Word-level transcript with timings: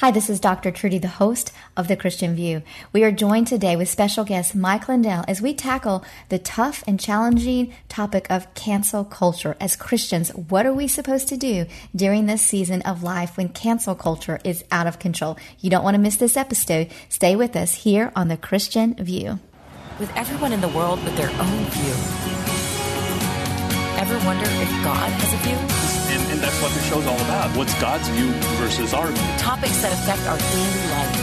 Hi, 0.00 0.10
this 0.10 0.30
is 0.30 0.40
Dr. 0.40 0.70
Trudy, 0.70 0.96
the 0.96 1.08
host 1.08 1.52
of 1.76 1.86
The 1.86 1.94
Christian 1.94 2.34
View. 2.34 2.62
We 2.90 3.04
are 3.04 3.12
joined 3.12 3.48
today 3.48 3.76
with 3.76 3.90
special 3.90 4.24
guest 4.24 4.54
Mike 4.54 4.88
Lindell 4.88 5.26
as 5.28 5.42
we 5.42 5.52
tackle 5.52 6.02
the 6.30 6.38
tough 6.38 6.82
and 6.86 6.98
challenging 6.98 7.74
topic 7.90 8.26
of 8.30 8.54
cancel 8.54 9.04
culture. 9.04 9.58
As 9.60 9.76
Christians, 9.76 10.30
what 10.30 10.64
are 10.64 10.72
we 10.72 10.88
supposed 10.88 11.28
to 11.28 11.36
do 11.36 11.66
during 11.94 12.24
this 12.24 12.40
season 12.40 12.80
of 12.80 13.02
life 13.02 13.36
when 13.36 13.50
cancel 13.50 13.94
culture 13.94 14.40
is 14.42 14.64
out 14.72 14.86
of 14.86 14.98
control? 14.98 15.36
You 15.58 15.68
don't 15.68 15.84
want 15.84 15.96
to 15.96 16.00
miss 16.00 16.16
this 16.16 16.34
episode. 16.34 16.90
Stay 17.10 17.36
with 17.36 17.54
us 17.54 17.74
here 17.74 18.10
on 18.16 18.28
The 18.28 18.38
Christian 18.38 18.94
View. 18.94 19.38
With 19.98 20.10
everyone 20.16 20.54
in 20.54 20.62
the 20.62 20.68
world 20.68 21.04
with 21.04 21.14
their 21.18 21.28
own 21.28 21.64
view. 21.66 21.92
Ever 24.00 24.16
wonder 24.24 24.46
if 24.46 24.82
God 24.82 25.10
has 25.10 25.34
a 25.34 25.36
view? 25.46 25.89
And, 26.40 26.48
and 26.48 26.54
that's 26.54 26.62
what 26.62 26.72
the 26.72 26.80
show's 26.88 27.06
all 27.06 27.20
about. 27.20 27.54
What's 27.56 27.74
God's 27.80 28.08
view 28.08 28.32
versus 28.56 28.94
our 28.94 29.08
view? 29.08 29.38
Topics 29.38 29.82
that 29.82 29.92
affect 29.92 30.24
our 30.26 30.38
daily 30.38 30.84
life. 30.88 31.20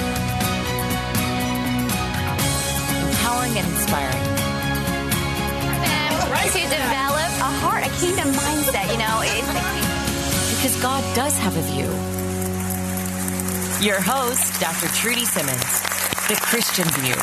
Empowering 3.09 3.58
and 3.58 3.67
inspiring. 3.73 4.23
To 6.47 6.61
develop 6.61 7.31
a 7.44 7.52
heart, 7.59 7.83
a 7.86 7.89
kingdom 8.00 8.30
mindset, 8.30 8.89
you 8.92 8.97
know. 8.97 9.22
because 10.55 10.81
God 10.81 11.03
does 11.16 11.38
have 11.39 11.58
a 11.58 11.61
view. 11.61 11.89
Your 13.86 13.99
host, 13.99 14.59
Dr. 14.61 14.88
Trudy 14.95 15.25
Simmons, 15.25 15.81
The 16.30 16.38
Christian 16.42 16.88
View. 17.02 17.16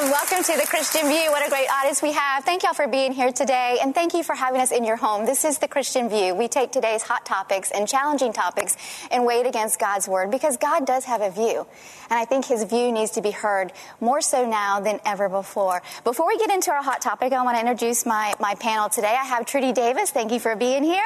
Welcome. 0.00 0.20
Welcome 0.30 0.54
to 0.54 0.58
the 0.58 0.66
Christian 0.66 1.08
View. 1.08 1.30
What 1.30 1.46
a 1.46 1.50
great 1.50 1.68
audience 1.70 2.00
we 2.00 2.12
have. 2.12 2.44
Thank 2.44 2.62
y'all 2.62 2.72
for 2.72 2.88
being 2.88 3.12
here 3.12 3.30
today, 3.30 3.76
and 3.82 3.94
thank 3.94 4.14
you 4.14 4.22
for 4.22 4.34
having 4.34 4.62
us 4.62 4.72
in 4.72 4.84
your 4.84 4.96
home. 4.96 5.26
This 5.26 5.44
is 5.44 5.58
the 5.58 5.68
Christian 5.68 6.08
View. 6.08 6.34
We 6.34 6.48
take 6.48 6.72
today's 6.72 7.02
hot 7.02 7.26
topics 7.26 7.70
and 7.70 7.86
challenging 7.86 8.32
topics 8.32 8.76
and 9.10 9.26
weigh 9.26 9.40
it 9.40 9.46
against 9.46 9.78
God's 9.78 10.08
Word 10.08 10.30
because 10.30 10.56
God 10.56 10.86
does 10.86 11.04
have 11.04 11.20
a 11.20 11.30
view. 11.30 11.66
And 12.08 12.18
I 12.18 12.24
think 12.24 12.46
His 12.46 12.64
view 12.64 12.90
needs 12.90 13.10
to 13.12 13.20
be 13.20 13.32
heard 13.32 13.72
more 14.00 14.22
so 14.22 14.48
now 14.48 14.80
than 14.80 14.98
ever 15.04 15.28
before. 15.28 15.82
Before 16.04 16.26
we 16.26 16.38
get 16.38 16.50
into 16.50 16.70
our 16.70 16.82
hot 16.82 17.02
topic, 17.02 17.34
I 17.34 17.42
want 17.42 17.56
to 17.56 17.60
introduce 17.60 18.06
my, 18.06 18.34
my 18.40 18.54
panel 18.54 18.88
today. 18.88 19.14
I 19.20 19.24
have 19.24 19.44
Trudy 19.44 19.72
Davis. 19.72 20.10
Thank 20.10 20.32
you 20.32 20.40
for 20.40 20.56
being 20.56 20.84
here. 20.84 21.02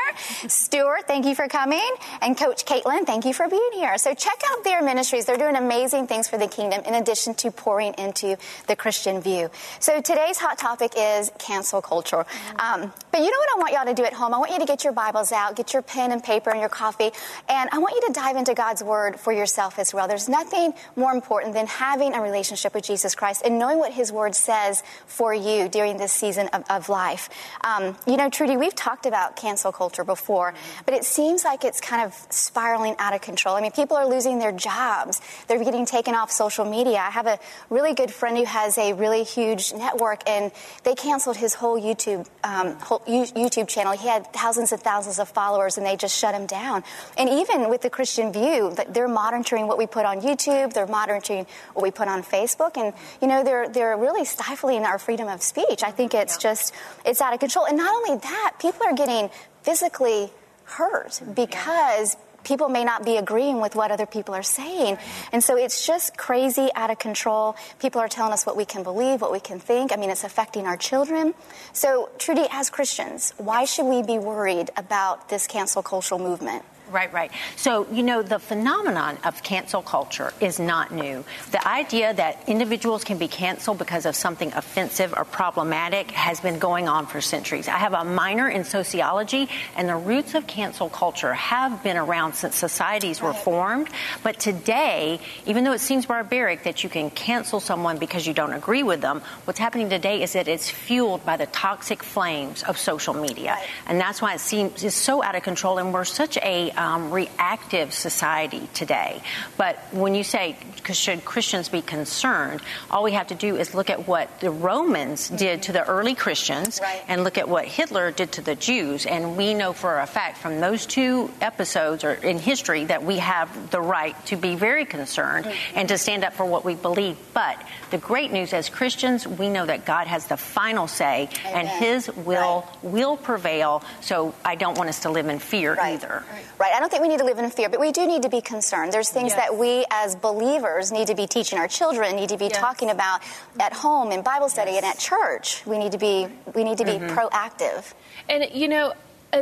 Stuart, 0.46 1.08
thank 1.08 1.26
you 1.26 1.34
for 1.34 1.48
coming. 1.48 1.90
And 2.22 2.36
Coach 2.36 2.64
Caitlin, 2.64 3.04
thank 3.04 3.24
you 3.24 3.34
for 3.34 3.48
being 3.48 3.70
here. 3.72 3.98
So 3.98 4.14
check 4.14 4.40
out 4.50 4.62
their 4.62 4.80
ministries. 4.80 5.24
They're 5.24 5.36
doing 5.36 5.56
amazing 5.56 6.06
things 6.06 6.28
for 6.28 6.38
the 6.38 6.46
kingdom 6.46 6.82
in 6.84 6.94
addition 6.94 7.34
to 7.36 7.50
pouring 7.50 7.94
into 7.94 8.36
the 8.68 8.76
Christian 8.84 9.22
view. 9.22 9.48
So 9.80 10.02
today's 10.02 10.36
hot 10.36 10.58
topic 10.58 10.92
is 10.94 11.30
cancel 11.38 11.80
culture. 11.80 12.27
Um, 12.58 12.92
but 13.10 13.20
you 13.22 13.30
know 13.30 13.38
what 13.38 13.48
I 13.56 13.58
want 13.58 13.72
y'all 13.72 13.86
to 13.86 13.94
do 13.94 14.04
at 14.04 14.12
home? 14.12 14.34
I 14.34 14.38
want 14.38 14.52
you 14.52 14.58
to 14.58 14.66
get 14.66 14.84
your 14.84 14.92
Bibles 14.92 15.32
out, 15.32 15.56
get 15.56 15.72
your 15.72 15.80
pen 15.80 16.12
and 16.12 16.22
paper 16.22 16.50
and 16.50 16.60
your 16.60 16.68
coffee, 16.68 17.10
and 17.48 17.70
I 17.72 17.78
want 17.78 17.94
you 17.94 18.02
to 18.08 18.12
dive 18.12 18.36
into 18.36 18.52
God's 18.52 18.84
Word 18.84 19.18
for 19.18 19.32
yourself 19.32 19.78
as 19.78 19.94
well. 19.94 20.06
There's 20.06 20.28
nothing 20.28 20.74
more 20.96 21.12
important 21.12 21.55
than 21.55 21.66
having 21.66 22.12
a 22.12 22.20
relationship 22.20 22.74
with 22.74 22.84
Jesus 22.84 23.14
Christ 23.14 23.40
and 23.42 23.58
knowing 23.58 23.78
what 23.78 23.90
His 23.90 24.12
Word 24.12 24.34
says 24.34 24.82
for 25.06 25.32
you 25.32 25.66
during 25.70 25.96
this 25.96 26.12
season 26.12 26.48
of, 26.48 26.64
of 26.68 26.90
life. 26.90 27.30
Um, 27.62 27.96
you 28.06 28.18
know, 28.18 28.28
Trudy, 28.28 28.58
we've 28.58 28.74
talked 28.74 29.06
about 29.06 29.34
cancel 29.34 29.72
culture 29.72 30.05
before, 30.05 30.52
but 30.84 30.92
it 30.92 31.05
seems 31.05 31.42
like 31.42 31.64
it's 31.64 31.80
kind 31.80 32.02
of 32.05 32.12
spiraling 32.28 32.96
out 32.98 33.14
of 33.14 33.22
control. 33.22 33.56
I 33.56 33.62
mean, 33.62 33.72
people 33.72 33.96
are 33.96 34.06
losing 34.06 34.40
their 34.40 34.52
jobs, 34.52 35.22
they're 35.48 35.64
getting 35.64 35.86
taken 35.86 36.14
off 36.14 36.30
social 36.30 36.66
media. 36.66 36.98
I 36.98 37.11
have 37.11 37.27
a 37.27 37.39
really 37.70 37.95
good 37.95 38.11
friend 38.11 38.36
who 38.36 38.45
has 38.45 38.73
a 38.79 38.92
really 38.92 39.24
huge 39.24 39.73
network, 39.73 40.23
and 40.29 40.52
they 40.83 40.95
canceled 40.95 41.36
his 41.36 41.55
whole 41.55 41.80
YouTube 41.80 42.27
um, 42.42 42.74
whole 42.80 43.01
YouTube 43.01 43.68
channel. 43.68 43.92
He 43.92 44.08
had 44.08 44.33
thousands 44.33 44.73
and 44.73 44.80
thousands 44.80 45.18
of 45.18 45.29
followers, 45.29 45.79
and 45.79 45.86
they 45.86 45.96
just 45.96 46.17
shut 46.17 46.35
him 46.35 46.46
down. 46.46 46.84
And 47.17 47.29
even 47.29 47.68
with 47.68 47.83
the 47.83 47.90
Christian 47.90 48.33
View, 48.33 48.74
they're 48.89 49.08
monitoring 49.08 49.67
what 49.67 49.79
we 49.79 49.86
put 49.86 50.05
on 50.05 50.20
YouTube. 50.20 50.73
They're 50.73 50.86
monitoring 50.86 51.46
what 51.73 51.83
we 51.83 51.90
put 51.90 52.08
on 52.08 52.23
Facebook, 52.23 52.77
and 52.77 52.92
you 53.20 53.29
know 53.29 53.45
they're 53.45 53.68
they're 53.68 53.96
really 53.96 54.24
stifling 54.24 54.84
our 54.84 54.98
freedom 54.98 55.29
of 55.29 55.42
speech. 55.42 55.83
I 55.83 55.90
think 55.90 56.14
it's 56.14 56.36
just 56.36 56.74
it's 57.05 57.20
out 57.20 57.33
of 57.33 57.40
control. 57.40 57.67
And 57.67 57.77
not 57.77 57.95
only 57.95 58.20
that, 58.20 58.55
people 58.61 58.86
are 58.86 58.95
getting 58.95 59.30
physically 59.63 60.30
hurt 60.64 61.20
because 61.34 62.17
people 62.44 62.68
may 62.68 62.84
not 62.84 63.05
be 63.05 63.16
agreeing 63.16 63.60
with 63.60 63.74
what 63.74 63.90
other 63.90 64.06
people 64.06 64.34
are 64.34 64.42
saying. 64.42 64.98
And 65.32 65.42
so 65.42 65.56
it's 65.56 65.86
just 65.86 66.16
crazy 66.16 66.68
out 66.74 66.90
of 66.90 66.98
control. 66.98 67.56
People 67.78 68.00
are 68.00 68.08
telling 68.08 68.32
us 68.32 68.46
what 68.46 68.56
we 68.56 68.64
can 68.64 68.82
believe, 68.82 69.20
what 69.20 69.32
we 69.32 69.40
can 69.40 69.58
think. 69.58 69.92
I 69.92 69.96
mean, 69.96 70.10
it's 70.10 70.24
affecting 70.24 70.66
our 70.66 70.77
children. 70.77 71.34
So, 71.72 72.10
Trudy, 72.18 72.46
as 72.50 72.70
Christians, 72.70 73.34
why 73.38 73.64
should 73.64 73.86
we 73.86 74.02
be 74.02 74.18
worried 74.18 74.70
about 74.77 75.28
this 75.28 75.46
cancel 75.46 75.83
cultural 75.83 76.20
movement? 76.20 76.64
Right, 76.94 77.12
right. 77.12 77.32
So, 77.56 77.88
you 77.90 78.05
know, 78.05 78.22
the 78.22 78.38
phenomenon 78.38 79.18
of 79.24 79.42
cancel 79.42 79.82
culture 79.82 80.32
is 80.40 80.60
not 80.60 80.92
new. 80.92 81.24
The 81.50 81.66
idea 81.66 82.14
that 82.14 82.48
individuals 82.48 83.02
can 83.02 83.18
be 83.18 83.27
canceled 83.27 83.78
because 83.78 84.06
of 84.06 84.14
something 84.14 84.52
offensive 84.52 85.12
or 85.16 85.24
problematic 85.24 86.12
has 86.12 86.38
been 86.38 86.60
going 86.60 86.86
on 86.86 87.06
for 87.06 87.20
centuries. 87.20 87.66
I 87.66 87.78
have 87.78 87.94
a 87.94 88.04
minor 88.04 88.48
in 88.48 88.62
sociology, 88.62 89.48
and 89.74 89.88
the 89.88 89.96
roots 89.96 90.36
of 90.36 90.46
cancel 90.46 90.88
culture 90.88 91.34
have 91.34 91.83
been 91.83 91.96
around 91.96 92.34
since 92.34 92.54
societies 92.54 93.20
were 93.20 93.34
formed. 93.34 93.88
But 94.22 94.38
today, 94.38 95.18
even 95.46 95.64
though 95.64 95.72
it 95.72 95.80
seems 95.80 96.06
barbaric 96.06 96.62
that 96.62 96.84
you 96.84 96.88
can 96.88 97.10
cancel 97.10 97.58
someone 97.58 97.98
because 97.98 98.24
you 98.24 98.34
don't 98.34 98.52
agree 98.52 98.84
with 98.84 99.00
them, 99.00 99.20
what's 99.46 99.58
happening 99.58 99.90
today 99.90 100.22
is 100.22 100.34
that 100.34 100.46
it's 100.46 100.70
fueled 100.70 101.27
by 101.27 101.36
the 101.38 101.46
toxic 101.46 102.04
flames 102.04 102.62
of 102.62 102.78
social 102.78 103.14
media. 103.14 103.58
And 103.88 103.98
that's 103.98 104.22
why 104.22 104.34
it 104.34 104.40
seems 104.40 104.84
is 104.84 104.94
so 104.94 105.24
out 105.24 105.34
of 105.34 105.42
control, 105.42 105.78
and 105.78 105.92
we're 105.92 106.04
such 106.04 106.36
a 106.36 106.70
um, 106.70 106.83
Um, 106.84 107.11
reactive 107.11 107.95
society 107.95 108.68
today. 108.74 109.22
But 109.56 109.78
when 109.90 110.14
you 110.14 110.22
say, 110.22 110.55
should 110.92 111.24
Christians 111.24 111.70
be 111.70 111.80
concerned, 111.80 112.61
all 112.90 113.02
we 113.02 113.12
have 113.12 113.28
to 113.28 113.34
do 113.34 113.56
is 113.56 113.72
look 113.74 113.89
at 113.89 114.06
what 114.06 114.28
the 114.40 114.50
Romans 114.50 115.30
did 115.30 115.62
to 115.62 115.72
the 115.72 115.83
early 115.83 116.14
Christians 116.14 116.80
Right. 116.83 117.02
and 117.08 117.24
look 117.24 117.39
at 117.39 117.48
what 117.48 117.64
Hitler 117.64 118.11
did 118.11 118.33
to 118.33 118.42
the 118.42 118.55
Jews. 118.55 119.06
And 119.06 119.34
we 119.39 119.55
know 119.55 119.72
for 119.72 119.98
a 119.98 120.06
fact 120.06 120.36
from 120.36 120.61
those 120.61 120.84
two 120.84 121.30
episodes 121.40 122.05
or 122.05 122.12
in 122.12 122.39
history 122.39 122.84
that 122.84 123.02
we 123.02 123.16
have 123.16 123.70
the 123.70 123.80
right 123.80 124.14
to 124.27 124.36
be 124.36 124.55
very 124.55 124.84
concerned 124.84 125.46
mm-hmm. 125.46 125.78
and 125.78 125.89
to 125.89 125.96
stand 125.96 126.22
up 126.22 126.34
for 126.34 126.45
what 126.45 126.66
we 126.66 126.74
believe. 126.74 127.16
But 127.33 127.56
the 127.90 127.98
great 127.98 128.31
news 128.31 128.52
as 128.52 128.69
Christians, 128.69 129.26
we 129.26 129.49
know 129.49 129.64
that 129.64 129.87
God 129.87 130.06
has 130.06 130.26
the 130.26 130.37
final 130.37 130.87
say 130.87 131.31
and 131.46 131.66
his 131.66 132.12
will 132.14 132.69
will 132.82 133.16
prevail. 133.16 133.82
So 134.02 134.34
I 134.44 134.56
don't 134.56 134.76
want 134.76 134.90
us 134.90 135.00
to 135.00 135.11
live 135.11 135.28
in 135.28 135.38
fear 135.38 135.75
Right. 135.75 135.94
either. 135.94 136.22
Right. 136.61 136.74
I 136.75 136.81
don't 136.81 136.90
think 136.90 137.02
we 137.02 137.08
need 137.08 137.19
to 137.20 137.25
live 137.25 137.38
in 137.38 137.49
fear, 137.50 137.69
but 137.69 137.79
we 137.79 137.93
do 137.93 138.06
need 138.06 138.23
to 138.23 138.29
be 138.29 138.40
concerned. 138.40 138.93
There's 138.93 139.08
things 139.11 139.35
that 139.35 139.56
we 139.56 139.85
as 139.90 140.17
believers 140.17 140.90
need 140.90 141.06
to 141.06 141.14
be 141.14 141.26
teaching 141.26 141.58
our 141.58 141.69
children, 141.69 142.17
need 142.17 142.31
to 142.31 142.37
be 142.37 142.49
talking 142.49 142.90
about 142.90 143.20
at 143.61 143.73
home 143.73 144.11
in 144.11 144.23
Bible 144.23 144.49
study 144.49 144.76
and 144.76 144.84
at 144.84 144.99
church. 144.99 145.64
We 145.67 145.79
need 145.79 145.93
to 145.93 145.99
be 145.99 146.26
we 146.55 146.64
need 146.64 146.79
to 146.79 146.84
be 146.84 146.93
Mm-hmm. 146.94 147.17
proactive. 147.17 147.93
And 148.29 148.46
you 148.52 148.69
know, 148.69 148.93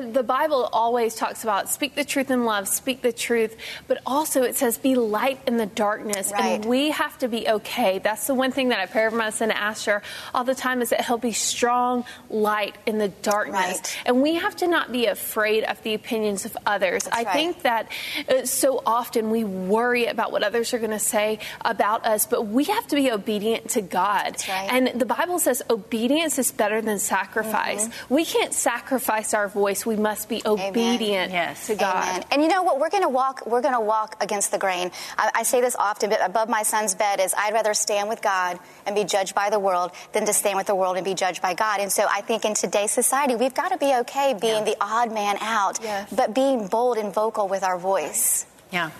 the 0.01 0.23
Bible 0.23 0.69
always 0.73 1.15
talks 1.15 1.43
about 1.43 1.69
speak 1.69 1.95
the 1.95 2.05
truth 2.05 2.31
in 2.31 2.45
love, 2.45 2.69
speak 2.69 3.03
the 3.03 3.13
truth, 3.13 3.57
but 3.87 3.99
also 4.07 4.43
it 4.43 4.57
says 4.57 4.79
be 4.79 4.95
light 4.95 5.41
in 5.47 5.57
the 5.57 5.67
darkness. 5.67 6.33
Right. 6.33 6.55
And 6.55 6.65
we 6.65 6.91
have 6.91 7.19
to 7.19 7.29
be 7.29 7.49
okay. 7.49 7.99
That's 7.99 8.27
the 8.27 8.35
one 8.35 8.53
thing 8.53 8.71
that 8.71 8.79
I 8.79 8.87
pray 8.87 9.09
for 9.09 9.17
my 9.17 9.31
son 9.31 9.51
Asher 9.51 10.03
all 10.35 10.45
the 10.45 10.55
time 10.55 10.83
is 10.83 10.91
that 10.91 11.05
he'll 11.05 11.19
be 11.19 11.33
strong 11.33 12.05
light 12.31 12.77
in 12.87 12.99
the 12.99 13.09
darkness. 13.09 13.55
Right. 13.55 13.99
And 14.07 14.23
we 14.23 14.35
have 14.35 14.57
to 14.57 14.67
not 14.67 14.93
be 14.93 15.07
afraid 15.07 15.65
of 15.65 15.83
the 15.83 15.95
opinions 15.95 16.45
of 16.45 16.57
others. 16.67 17.09
I 17.11 17.25
right. 17.25 17.33
think 17.33 17.63
that 17.63 17.89
uh, 18.29 18.47
so 18.47 18.83
often 18.87 19.31
we 19.31 19.45
worry 19.45 20.07
about 20.07 20.33
what 20.33 20.43
others 20.43 20.73
are 20.75 20.79
going 20.79 20.91
to 20.91 20.99
say 20.99 21.39
about 21.65 22.07
us, 22.07 22.27
but 22.27 22.47
we 22.47 22.65
have 22.65 22.87
to 22.89 22.97
be 22.97 23.11
obedient 23.11 23.71
to 23.71 23.83
God. 23.83 24.35
That's. 24.35 24.49
And 24.49 25.01
the 25.01 25.07
Bible 25.07 25.39
says 25.39 25.63
obedience 25.69 26.39
is 26.39 26.51
better 26.53 26.81
than 26.81 26.99
sacrifice. 26.99 27.87
Mm-hmm. 27.87 28.15
We 28.15 28.25
can't 28.25 28.55
sacrifice 28.55 29.35
our 29.35 29.49
voice. 29.49 29.82
We 29.87 29.97
must 29.97 30.29
be 30.29 30.43
obedient 30.45 31.33
Yes. 31.33 31.67
to 31.67 31.75
God. 31.75 32.05
Amen. 32.09 32.25
And 32.31 32.43
you 32.43 32.49
know 32.49 32.63
what? 32.63 32.79
We're 32.81 32.91
going 32.91 33.03
to 33.03 33.09
walk. 33.09 33.47
We're 33.47 33.61
going 33.63 33.75
to 33.75 33.81
walk 33.81 34.17
against 34.23 34.51
the 34.51 34.59
grain. 34.59 34.91
I, 35.19 35.31
I 35.35 35.43
say 35.43 35.61
this 35.61 35.77
often, 35.77 36.11
but 36.11 36.21
above 36.25 36.49
my 36.49 36.63
son's 36.63 36.95
bed 36.95 37.21
is 37.21 37.35
I'd 37.37 37.53
rather 37.53 37.75
stand 37.75 38.09
with 38.09 38.23
God 38.23 38.59
and 38.87 38.95
be 38.95 39.05
judged 39.05 39.35
by 39.35 39.51
the 39.51 39.59
world 39.59 39.93
than 40.13 40.27
to 40.27 40.33
stand 40.33 40.57
with 40.57 40.67
the 40.67 40.75
world 40.75 40.97
and 40.97 41.05
be 41.05 41.15
judged 41.15 41.43
by 41.43 41.55
God. 41.55 41.81
And 41.81 41.91
so 41.91 42.07
I 42.11 42.21
think 42.21 42.45
in 42.45 42.55
today's 42.55 42.91
society, 42.93 43.35
we've 43.35 43.55
got 43.55 43.71
to 43.71 43.79
be 43.79 43.95
okay 44.01 44.35
being 44.41 44.65
the 44.65 44.77
odd 44.81 45.13
man 45.13 45.37
out, 45.41 45.79
Yes. 45.83 46.13
but 46.15 46.35
being 46.35 46.69
bold 46.69 46.97
and 46.99 47.13
vocal 47.13 47.49
with 47.49 47.63
our 47.63 47.79
voice. 47.79 48.47
Yeah. 48.71 48.91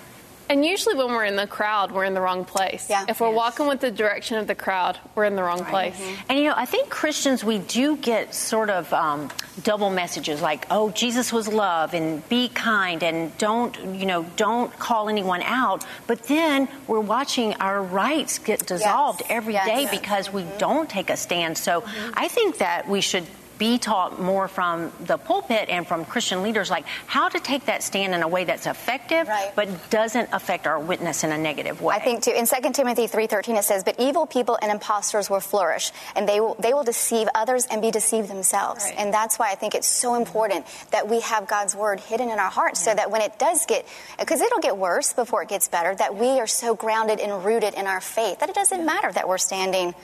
And 0.49 0.65
usually 0.65 0.95
when 0.95 1.09
we're 1.09 1.25
in 1.25 1.37
the 1.37 1.47
crowd, 1.47 1.93
we're 1.93 2.05
in 2.05 2.15
the 2.15 2.21
wrong 2.21 2.45
place. 2.45 2.89
Yeah. 2.91 3.05
If 3.09 3.21
we're 3.21 3.29
Yes. 3.29 3.37
walking 3.37 3.67
with 3.67 3.81
the 3.81 3.91
direction 3.91 4.37
of 4.39 4.47
the 4.47 4.55
crowd, 4.55 4.99
we're 5.15 5.25
in 5.25 5.37
the 5.37 5.43
wrong 5.43 5.65
place. 5.65 5.95
Mm-hmm. 5.95 6.23
And 6.29 6.39
you 6.39 6.45
know, 6.49 6.55
I 6.57 6.67
think 6.67 6.91
Christians, 6.91 7.43
we 7.43 7.59
do 7.59 7.97
get 7.97 8.35
sort 8.35 8.69
of 8.69 8.93
um, 8.93 9.31
double 9.63 9.91
messages 9.91 10.43
like, 10.43 10.67
oh, 10.71 10.91
Jesus 10.91 11.33
was 11.33 11.49
love 11.49 11.95
and 11.95 12.27
be 12.29 12.49
kind 12.49 13.03
and 13.03 13.37
don't, 13.39 13.79
you 13.95 14.07
know, 14.07 14.25
don't 14.37 14.77
call 14.79 15.09
anyone 15.09 15.43
out. 15.43 15.85
But 16.07 16.25
then 16.25 16.69
we're 16.87 17.01
watching 17.01 17.55
our 17.55 17.83
rights 17.83 18.39
get 18.39 18.67
dissolved 18.67 19.23
every 19.29 19.55
Yes. 19.55 19.67
day 19.67 19.83
Yes. 19.83 19.91
because 19.91 20.33
we 20.33 20.43
mm-hmm. 20.43 20.59
don't 20.59 20.89
take 20.91 21.09
a 21.11 21.17
stand. 21.17 21.57
So 21.57 21.81
mm-hmm. 21.81 22.11
I 22.15 22.29
think 22.29 22.59
that 22.59 22.89
we 22.89 23.01
should 23.01 23.27
be 23.59 23.79
taught 23.79 24.21
more 24.21 24.49
from 24.49 24.91
the 25.01 25.17
pulpit 25.17 25.69
and 25.69 25.87
from 25.87 26.05
Christian 26.05 26.43
leaders, 26.43 26.71
like 26.71 26.85
how 27.07 27.29
to 27.29 27.39
take 27.39 27.67
that 27.67 27.83
stand 27.83 28.15
in 28.15 28.23
a 28.23 28.29
way 28.29 28.45
that's 28.45 28.67
effective, 28.67 29.29
Right. 29.29 29.53
but 29.55 29.91
doesn't 29.91 30.31
affect 30.33 30.67
our 30.67 30.79
witness 30.81 31.23
in 31.23 31.31
a 31.33 31.39
negative 31.39 31.81
way. 31.81 31.95
I 31.95 32.01
think 32.01 32.23
too. 32.25 32.33
In 32.33 32.47
2 32.47 32.75
Timothy 32.75 33.07
3:13 33.07 33.57
it 33.57 33.65
says, 33.65 33.85
"But 33.85 34.01
evil 34.01 34.27
people 34.27 34.59
and 34.61 34.71
impostors 34.73 35.31
will 35.31 35.41
flourish, 35.41 35.93
and 36.17 36.29
they 36.29 36.41
will 36.41 36.57
they 36.59 36.75
will 36.75 36.83
deceive 36.85 37.29
others 37.35 37.67
and 37.67 37.81
be 37.81 37.91
deceived 37.91 38.29
themselves." 38.29 38.85
Right. 38.85 38.95
And 38.99 39.15
that's 39.15 39.39
why 39.39 39.51
I 39.51 39.55
think 39.55 39.75
it's 39.75 39.89
so 39.89 40.15
important 40.15 40.67
that 40.91 41.09
we 41.09 41.21
have 41.21 41.47
God's 41.47 41.77
word 41.77 42.01
hidden 42.01 42.31
in 42.31 42.39
our 42.39 42.51
hearts, 42.51 42.83
so 42.83 42.93
that 42.95 43.11
when 43.11 43.21
it 43.23 43.39
does 43.39 43.65
get, 43.67 43.87
because 44.19 44.41
it'll 44.41 44.61
get 44.61 44.77
worse 44.77 45.13
before 45.13 45.43
it 45.43 45.49
gets 45.49 45.69
better, 45.69 45.95
that 45.95 46.15
we 46.17 46.41
are 46.41 46.47
so 46.47 46.75
grounded 46.75 47.21
and 47.21 47.45
rooted 47.45 47.75
in 47.75 47.87
our 47.87 48.01
faith 48.01 48.41
that 48.41 48.49
it 48.49 48.55
doesn't 48.55 48.85
matter 48.85 49.13
that 49.13 49.29
we're 49.29 49.39
standing 49.39 49.95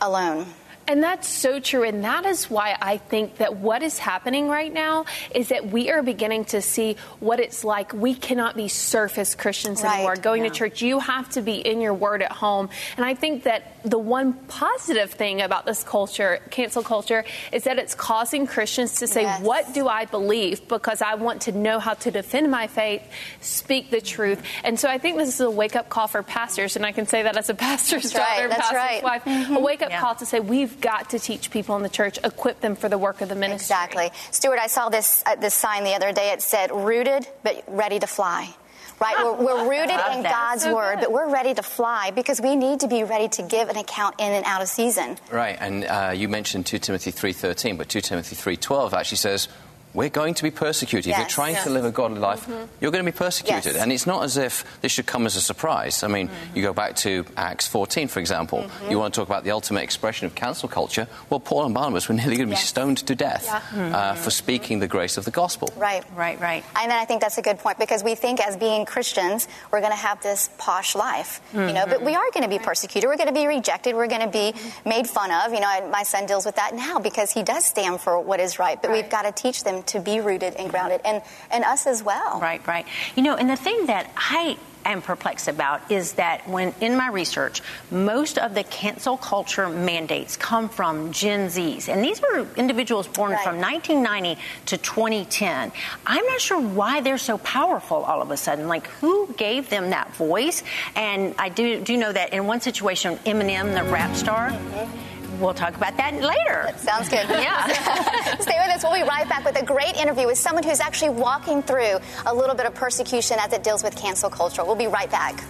alone. 0.00 0.46
And 0.86 1.02
that's 1.02 1.26
so 1.28 1.60
true. 1.60 1.82
And 1.82 2.04
that 2.04 2.26
is 2.26 2.50
why 2.50 2.76
I 2.80 2.98
think 2.98 3.36
that 3.38 3.56
what 3.56 3.82
is 3.82 3.98
happening 3.98 4.48
right 4.48 4.72
now 4.72 5.06
is 5.34 5.48
that 5.48 5.66
we 5.68 5.90
are 5.90 6.02
beginning 6.02 6.44
to 6.46 6.60
see 6.60 6.96
what 7.20 7.40
it's 7.40 7.64
like. 7.64 7.92
We 7.92 8.14
cannot 8.14 8.56
be 8.56 8.68
surface 8.68 9.34
Christians 9.34 9.82
Right. 9.82 9.94
anymore. 9.94 10.16
Going 10.16 10.42
to 10.44 10.50
church, 10.50 10.82
you 10.82 10.98
have 11.00 11.28
to 11.30 11.42
be 11.42 11.54
in 11.54 11.80
your 11.80 11.94
word 11.94 12.22
at 12.22 12.32
home. 12.32 12.68
And 12.96 13.04
I 13.06 13.14
think 13.14 13.44
that 13.44 13.76
the 13.84 13.98
one 13.98 14.32
positive 14.48 15.10
thing 15.12 15.40
about 15.42 15.66
this 15.66 15.82
culture, 15.84 16.40
cancel 16.50 16.82
culture, 16.82 17.24
is 17.52 17.64
that 17.64 17.78
it's 17.78 17.94
causing 17.94 18.46
Christians 18.46 18.96
to 19.00 19.06
say, 19.06 19.22
Yes. 19.22 19.40
What 19.42 19.72
do 19.74 19.88
I 19.88 20.04
believe? 20.04 20.68
Because 20.68 21.00
I 21.02 21.14
want 21.14 21.42
to 21.42 21.52
know 21.52 21.78
how 21.78 21.94
to 21.94 22.10
defend 22.10 22.50
my 22.50 22.66
faith, 22.66 23.02
speak 23.40 23.90
the 23.90 24.00
truth. 24.00 24.42
And 24.64 24.78
so 24.78 24.88
I 24.88 24.98
think 24.98 25.16
this 25.18 25.28
is 25.28 25.40
a 25.40 25.50
wake 25.50 25.76
up 25.76 25.88
call 25.88 26.08
for 26.08 26.22
pastors. 26.22 26.76
And 26.76 26.84
I 26.86 26.92
can 26.92 27.06
say 27.06 27.22
that 27.22 27.36
as 27.36 27.48
a 27.50 27.54
pastor's 27.66 28.12
That's 28.12 28.14
right. 28.14 28.36
daughter, 28.36 28.48
That's 28.48 28.60
pastor's 28.60 28.76
right. 28.76 29.02
wife. 29.02 29.24
Mhm. 29.24 29.56
A 29.56 29.60
wake 29.60 29.82
up 29.82 29.90
Yeah. 29.90 30.00
call 30.00 30.14
to 30.16 30.26
say, 30.26 30.40
We've 30.40 30.73
got 30.80 31.10
to 31.10 31.18
teach 31.18 31.50
people 31.50 31.76
in 31.76 31.82
the 31.82 31.88
church, 31.88 32.18
equip 32.24 32.60
them 32.60 32.76
for 32.76 32.88
the 32.88 32.98
work 32.98 33.20
of 33.20 33.28
the 33.28 33.34
ministry. 33.34 33.64
Exactly. 33.74 34.10
Stuart, 34.30 34.58
I 34.58 34.66
saw 34.66 34.88
this 34.88 35.22
uh, 35.26 35.36
this 35.36 35.54
sign 35.54 35.84
the 35.84 35.94
other 35.94 36.12
day. 36.12 36.32
It 36.32 36.42
said, 36.42 36.70
"Rooted 36.72 37.26
but 37.42 37.64
ready 37.68 37.98
to 37.98 38.06
fly." 38.06 38.54
Right? 39.00 39.16
We're, 39.18 39.34
we're 39.34 39.68
rooted 39.70 39.90
in 39.90 40.22
that. 40.22 40.30
God's 40.30 40.62
So 40.62 40.74
word, 40.74 40.96
good. 41.00 41.06
but 41.06 41.12
we're 41.12 41.28
ready 41.28 41.52
to 41.54 41.62
fly 41.64 42.12
because 42.12 42.40
we 42.40 42.54
need 42.54 42.80
to 42.80 42.88
be 42.88 43.02
ready 43.02 43.26
to 43.28 43.42
give 43.42 43.68
an 43.68 43.76
account 43.76 44.14
in 44.20 44.30
and 44.32 44.44
out 44.46 44.62
of 44.62 44.68
season. 44.68 45.18
Right, 45.32 45.56
and 45.58 45.84
uh, 45.84 46.12
you 46.14 46.28
mentioned 46.28 46.66
2 46.66 46.78
Timothy 46.78 47.10
3.13, 47.10 47.76
but 47.76 47.88
2 47.88 48.00
Timothy 48.00 48.36
3.12 48.36 48.92
actually 48.92 49.16
says, 49.16 49.48
we're 49.94 50.10
going 50.10 50.34
to 50.34 50.42
be 50.42 50.50
persecuted. 50.50 51.12
If 51.12 51.18
you're 51.18 51.26
trying 51.28 51.54
Yes. 51.54 51.64
to 51.64 51.70
live 51.70 51.84
a 51.84 51.90
godly 51.92 52.18
life, 52.18 52.42
mm-hmm. 52.46 52.64
you're 52.80 52.90
going 52.90 53.04
to 53.04 53.10
be 53.10 53.16
persecuted. 53.16 53.74
Yes. 53.74 53.82
And 53.82 53.92
it's 53.92 54.06
not 54.06 54.24
as 54.24 54.36
if 54.36 54.64
this 54.80 54.90
should 54.92 55.06
come 55.06 55.24
as 55.24 55.36
a 55.36 55.40
surprise. 55.40 56.02
I 56.02 56.08
mean, 56.08 56.28
mm-hmm. 56.28 56.56
you 56.56 56.62
go 56.62 56.72
back 56.72 56.96
to 56.96 57.24
Acts 57.36 57.66
14, 57.68 58.08
for 58.08 58.18
example. 58.20 58.62
Mm-hmm. 58.62 58.90
You 58.90 58.98
want 58.98 59.14
to 59.14 59.20
talk 59.20 59.28
about 59.28 59.44
the 59.44 59.52
ultimate 59.52 59.84
expression 59.84 60.26
of 60.26 60.34
cancel 60.34 60.68
culture? 60.68 61.06
Well, 61.30 61.38
Paul 61.40 61.66
and 61.66 61.74
Barnabas 61.74 62.08
were 62.08 62.14
nearly 62.14 62.36
going 62.36 62.48
to 62.48 62.54
be 62.54 62.60
Yes. 62.60 62.68
stoned 62.68 62.98
to 63.06 63.14
death 63.14 63.44
Yeah. 63.46 63.96
uh, 63.96 64.14
for 64.14 64.30
speaking 64.30 64.80
the 64.80 64.88
grace 64.88 65.16
of 65.16 65.24
the 65.24 65.30
gospel. 65.30 65.72
Right. 65.76 66.02
Right, 66.16 66.40
right. 66.40 66.64
And 66.76 66.90
then 66.90 66.98
I 66.98 67.04
think 67.04 67.20
that's 67.20 67.38
a 67.38 67.42
good 67.42 67.58
point 67.58 67.78
because 67.78 68.02
we 68.02 68.16
think 68.16 68.40
as 68.44 68.56
being 68.56 68.84
Christians, 68.84 69.46
we're 69.70 69.80
going 69.80 69.92
to 69.92 69.96
have 69.96 70.20
this 70.22 70.50
posh 70.58 70.94
life, 70.96 71.40
you 71.54 71.72
know, 71.72 71.86
but 71.86 72.02
we 72.02 72.14
are 72.16 72.30
going 72.32 72.42
to 72.42 72.50
be 72.50 72.58
persecuted. 72.58 73.08
We're 73.08 73.16
going 73.16 73.28
to 73.28 73.34
be 73.34 73.46
rejected. 73.46 73.94
We're 73.94 74.08
going 74.08 74.22
to 74.22 74.28
be 74.28 74.54
made 74.84 75.06
fun 75.08 75.30
of. 75.30 75.52
You 75.52 75.60
know, 75.60 75.88
my 75.90 76.02
son 76.02 76.26
deals 76.26 76.44
with 76.44 76.56
that 76.56 76.74
now 76.74 76.98
because 76.98 77.30
he 77.30 77.44
does 77.44 77.64
stand 77.64 78.00
for 78.00 78.18
what 78.18 78.40
is 78.40 78.58
right, 78.58 78.80
but 78.82 78.90
we've 78.90 79.08
got 79.08 79.22
to 79.22 79.30
teach 79.32 79.62
them 79.62 79.83
to 79.86 80.00
be 80.00 80.20
rooted 80.20 80.54
and 80.54 80.70
grounded 80.70 81.00
and, 81.04 81.22
and 81.50 81.64
us 81.64 81.86
as 81.86 82.02
well. 82.02 82.40
Right, 82.40 82.64
right. 82.66 82.86
You 83.16 83.22
know, 83.22 83.36
and 83.36 83.48
the 83.48 83.56
thing 83.56 83.86
that 83.86 84.10
I 84.16 84.56
am 84.86 85.00
perplexed 85.00 85.48
about 85.48 85.90
is 85.90 86.12
that 86.12 86.46
when 86.46 86.74
in 86.82 86.94
my 86.94 87.08
research, 87.08 87.62
most 87.90 88.36
of 88.36 88.54
the 88.54 88.62
cancel 88.64 89.16
culture 89.16 89.66
mandates 89.68 90.36
come 90.36 90.68
from 90.68 91.10
Gen 91.10 91.48
Zs. 91.48 91.88
And 91.88 92.04
these 92.04 92.20
were 92.20 92.46
individuals 92.56 93.08
born 93.08 93.32
Right. 93.32 93.42
from 93.42 93.60
1990 93.60 94.38
to 94.66 94.76
2010. 94.76 95.72
I'm 96.06 96.26
not 96.26 96.40
sure 96.40 96.60
why 96.60 97.00
they're 97.00 97.16
so 97.16 97.38
powerful 97.38 98.04
all 98.04 98.20
of 98.20 98.30
a 98.30 98.36
sudden. 98.36 98.68
Like, 98.68 98.86
who 99.00 99.32
gave 99.38 99.70
them 99.70 99.88
that 99.90 100.14
voice? 100.16 100.62
And 100.94 101.34
I 101.38 101.48
do, 101.48 101.80
do 101.80 101.96
know 101.96 102.12
that 102.12 102.34
in 102.34 102.46
one 102.46 102.60
situation, 102.60 103.16
Eminem, 103.24 103.72
the 103.72 103.90
rap 103.90 104.14
star, 104.14 104.50
mm-hmm. 104.50 105.13
We'll 105.40 105.54
talk 105.54 105.76
about 105.76 105.96
that 105.96 106.14
later. 106.14 106.72
Sounds 106.78 107.08
good. 107.08 107.28
Yeah. 107.28 107.66
Stay 108.40 108.58
with 108.58 108.74
us. 108.74 108.82
We'll 108.82 108.94
be 108.94 109.02
right 109.08 109.28
back 109.28 109.44
with 109.44 109.60
a 109.60 109.64
great 109.64 109.96
interview 109.96 110.26
with 110.26 110.38
someone 110.38 110.62
who's 110.64 110.80
actually 110.80 111.10
walking 111.10 111.62
through 111.62 111.98
a 112.26 112.34
little 112.34 112.54
bit 112.54 112.66
of 112.66 112.74
persecution 112.74 113.38
as 113.40 113.52
it 113.52 113.62
deals 113.62 113.82
with 113.82 113.96
cancel 113.96 114.30
culture. 114.30 114.64
We'll 114.64 114.76
be 114.76 114.86
right 114.86 115.10
back. 115.10 115.42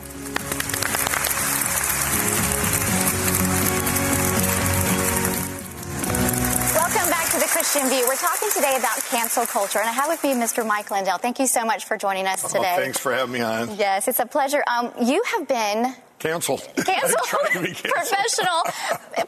Welcome 6.75 7.11
back 7.11 7.31
to 7.33 7.39
the 7.39 7.47
Christian 7.49 7.89
View. 7.89 8.05
We're 8.07 8.15
talking 8.17 8.49
today 8.55 8.77
about 8.79 8.97
cancel 9.11 9.47
culture, 9.47 9.79
and 9.81 9.89
I 9.89 9.93
have 9.93 10.09
with 10.09 10.23
me 10.23 10.33
Mr. 10.35 10.67
Mike 10.67 10.91
Lindell. 10.91 11.19
Thank 11.19 11.39
you 11.39 11.47
so 11.47 11.65
much 11.65 11.85
for 11.85 11.97
joining 11.97 12.27
us 12.27 12.43
today. 12.43 12.75
Oh, 12.77 12.81
thanks 12.81 12.99
for 12.99 13.13
having 13.13 13.33
me 13.33 13.41
on. 13.41 13.77
Yes, 13.77 14.07
it's 14.09 14.21
a 14.21 14.27
pleasure. 14.27 14.63
Um, 14.67 14.93
you 15.03 15.23
have 15.35 15.49
been 15.49 15.95
Canceled. 16.25 16.67
canceled, 16.87 17.19
Trying 17.27 17.53
to 17.53 17.61
be 17.61 17.75
canceled. 17.75 17.93
professional, 17.93 18.63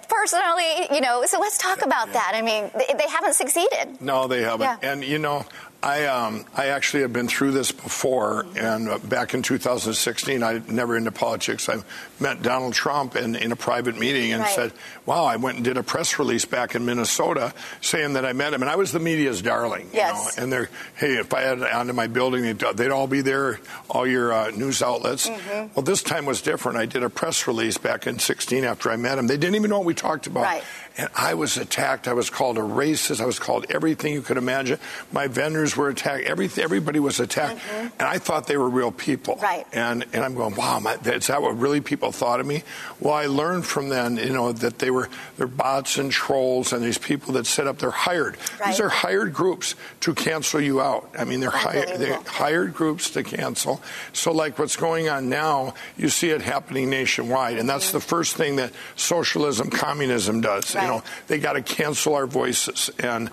personally, 0.09 0.89
you 0.95 1.03
know. 1.03 1.25
So 1.27 1.39
let's 1.39 1.59
talk 1.59 1.85
about 1.85 2.11
that. 2.15 2.33
I 2.35 2.41
mean, 2.41 2.71
they, 2.75 2.95
they 2.97 3.09
haven't 3.09 3.35
succeeded. 3.35 4.01
No, 4.01 4.27
they 4.29 4.41
haven't. 4.41 4.63
Yeah. 4.63 4.79
And 4.93 5.05
you 5.05 5.19
know, 5.19 5.45
I 5.83 6.07
um, 6.07 6.47
I 6.55 6.69
actually 6.69 7.03
have 7.03 7.13
been 7.13 7.29
through 7.29 7.51
this 7.51 7.71
before. 7.71 8.47
And 8.57 8.89
uh, 8.89 8.97
back 8.99 9.35
in 9.35 9.43
2016, 9.43 10.43
I 10.43 10.63
never 10.69 10.97
into 10.97 11.13
politics. 11.13 11.69
I 11.69 11.83
met 12.21 12.43
Donald 12.43 12.75
Trump 12.75 13.17
in, 13.17 13.35
in 13.37 13.53
a 13.53 13.57
private 13.57 13.99
meeting 13.99 14.33
and 14.33 14.43
Right. 14.43 14.55
said, 14.55 14.73
"Wow!" 15.05 15.25
I 15.25 15.37
went 15.37 15.57
and 15.57 15.65
did 15.65 15.77
a 15.77 15.83
press 15.83 16.19
release 16.19 16.45
back 16.45 16.75
in 16.75 16.85
Minnesota 16.87 17.53
saying 17.81 18.15
that 18.15 18.25
I 18.25 18.33
met 18.33 18.55
him, 18.55 18.63
and 18.63 18.71
I 18.71 18.77
was 18.77 18.93
the 18.93 18.99
media's 19.01 19.43
darling. 19.43 19.89
you 19.93 20.01
know, 20.01 20.29
And 20.39 20.53
they're, 20.53 20.69
hey, 20.97 21.17
if 21.17 21.33
I 21.35 21.43
had 21.43 21.59
it 21.59 21.73
onto 21.73 21.93
my 21.93 22.07
building, 22.07 22.43
they'd, 22.43 22.59
they'd 22.77 22.91
all 22.91 23.07
be 23.07 23.21
there, 23.21 23.61
all 23.91 24.07
your 24.07 24.33
uh, 24.33 24.51
news 24.51 24.83
outlets. 24.83 25.29
Mm-hmm. 25.29 25.75
Well, 25.75 25.83
this 25.85 26.03
time 26.03 26.27
was 26.27 26.41
different. 26.43 26.79
I 26.79 26.87
did 26.87 27.03
a 27.03 27.11
press 27.11 27.47
release 27.47 27.79
back 27.79 28.07
in 28.07 28.19
16 28.19 28.65
after 28.65 28.91
I 28.91 28.97
met 28.97 29.19
him. 29.19 29.27
They 29.27 29.37
didn't 29.37 29.57
even 29.57 29.71
know 29.71 29.79
what 29.79 29.87
we 29.87 29.95
talked 29.95 30.27
about. 30.27 30.45
Right. 30.45 30.63
And 30.99 31.09
I 31.15 31.35
was 31.35 31.59
attacked. 31.59 32.09
I 32.09 32.15
was 32.15 32.31
called 32.31 32.57
a 32.57 32.63
racist. 32.63 33.21
I 33.21 33.27
was 33.27 33.39
called 33.39 33.67
everything 33.69 34.15
you 34.15 34.23
could 34.23 34.39
imagine. 34.39 34.79
My 35.13 35.27
vendors 35.27 35.77
were 35.77 35.91
attacked. 35.91 36.25
Everything, 36.25 36.65
everybody 36.65 37.01
was 37.01 37.21
attacked. 37.21 37.59
Mm-hmm. 37.61 37.87
And 37.99 38.03
I 38.03 38.17
thought 38.19 38.47
they 38.47 38.57
were 38.57 38.69
real 38.71 38.91
people. 38.91 39.39
Right. 39.43 39.67
And 39.73 40.07
and 40.15 40.25
I'm 40.25 40.35
going, 40.35 40.55
wow, 40.55 40.79
my, 40.81 40.95
is 41.05 41.27
that 41.27 41.43
what 41.43 41.59
really 41.59 41.83
people 41.83 42.06
thought 42.13 42.41
of 42.41 42.47
me? 42.47 42.63
Well, 43.01 43.15
I 43.15 43.27
learned 43.27 43.67
from 43.67 43.89
then, 43.89 44.17
you 44.17 44.33
know, 44.33 44.53
that 44.53 44.79
they 44.79 44.91
were 44.91 45.09
they're 45.37 45.47
bots 45.47 45.99
and 45.99 46.11
trolls 46.11 46.73
and 46.73 46.83
these 46.83 46.99
people 46.99 47.35
that 47.35 47.47
set 47.47 47.67
up. 47.67 47.79
They're 47.79 47.91
hired. 47.91 48.37
Right. 48.61 48.69
These 48.69 48.81
are 48.81 48.89
hired 48.89 49.33
groups 49.33 49.75
to 50.01 50.15
cancel 50.15 50.61
you 50.61 50.81
out. 50.81 51.09
I 51.19 51.25
mean, 51.25 51.41
they're 51.41 51.51
hired. 51.51 51.99
They're 51.99 52.21
hired 52.23 52.75
groups 52.75 53.11
to 53.11 53.23
cancel. 53.23 53.83
So, 54.13 54.33
like 54.33 54.59
what's 54.59 54.77
going 54.77 55.09
on 55.09 55.29
now, 55.29 55.75
you 55.97 56.09
see 56.09 56.31
it 56.31 56.43
happening 56.43 56.91
nationwide, 56.91 57.59
and 57.59 57.69
that's 57.69 57.93
the 57.93 57.99
mm-hmm. 57.99 58.09
first 58.09 58.37
thing 58.37 58.57
that 58.57 58.73
socialism, 58.97 59.71
communism 59.71 60.41
does. 60.41 60.75
Right. 60.75 60.83
You 60.83 60.89
know, 60.89 61.03
they 61.27 61.39
got 61.39 61.55
to 61.55 61.63
cancel 61.63 62.15
our 62.15 62.27
voices, 62.27 62.91
and 62.99 63.31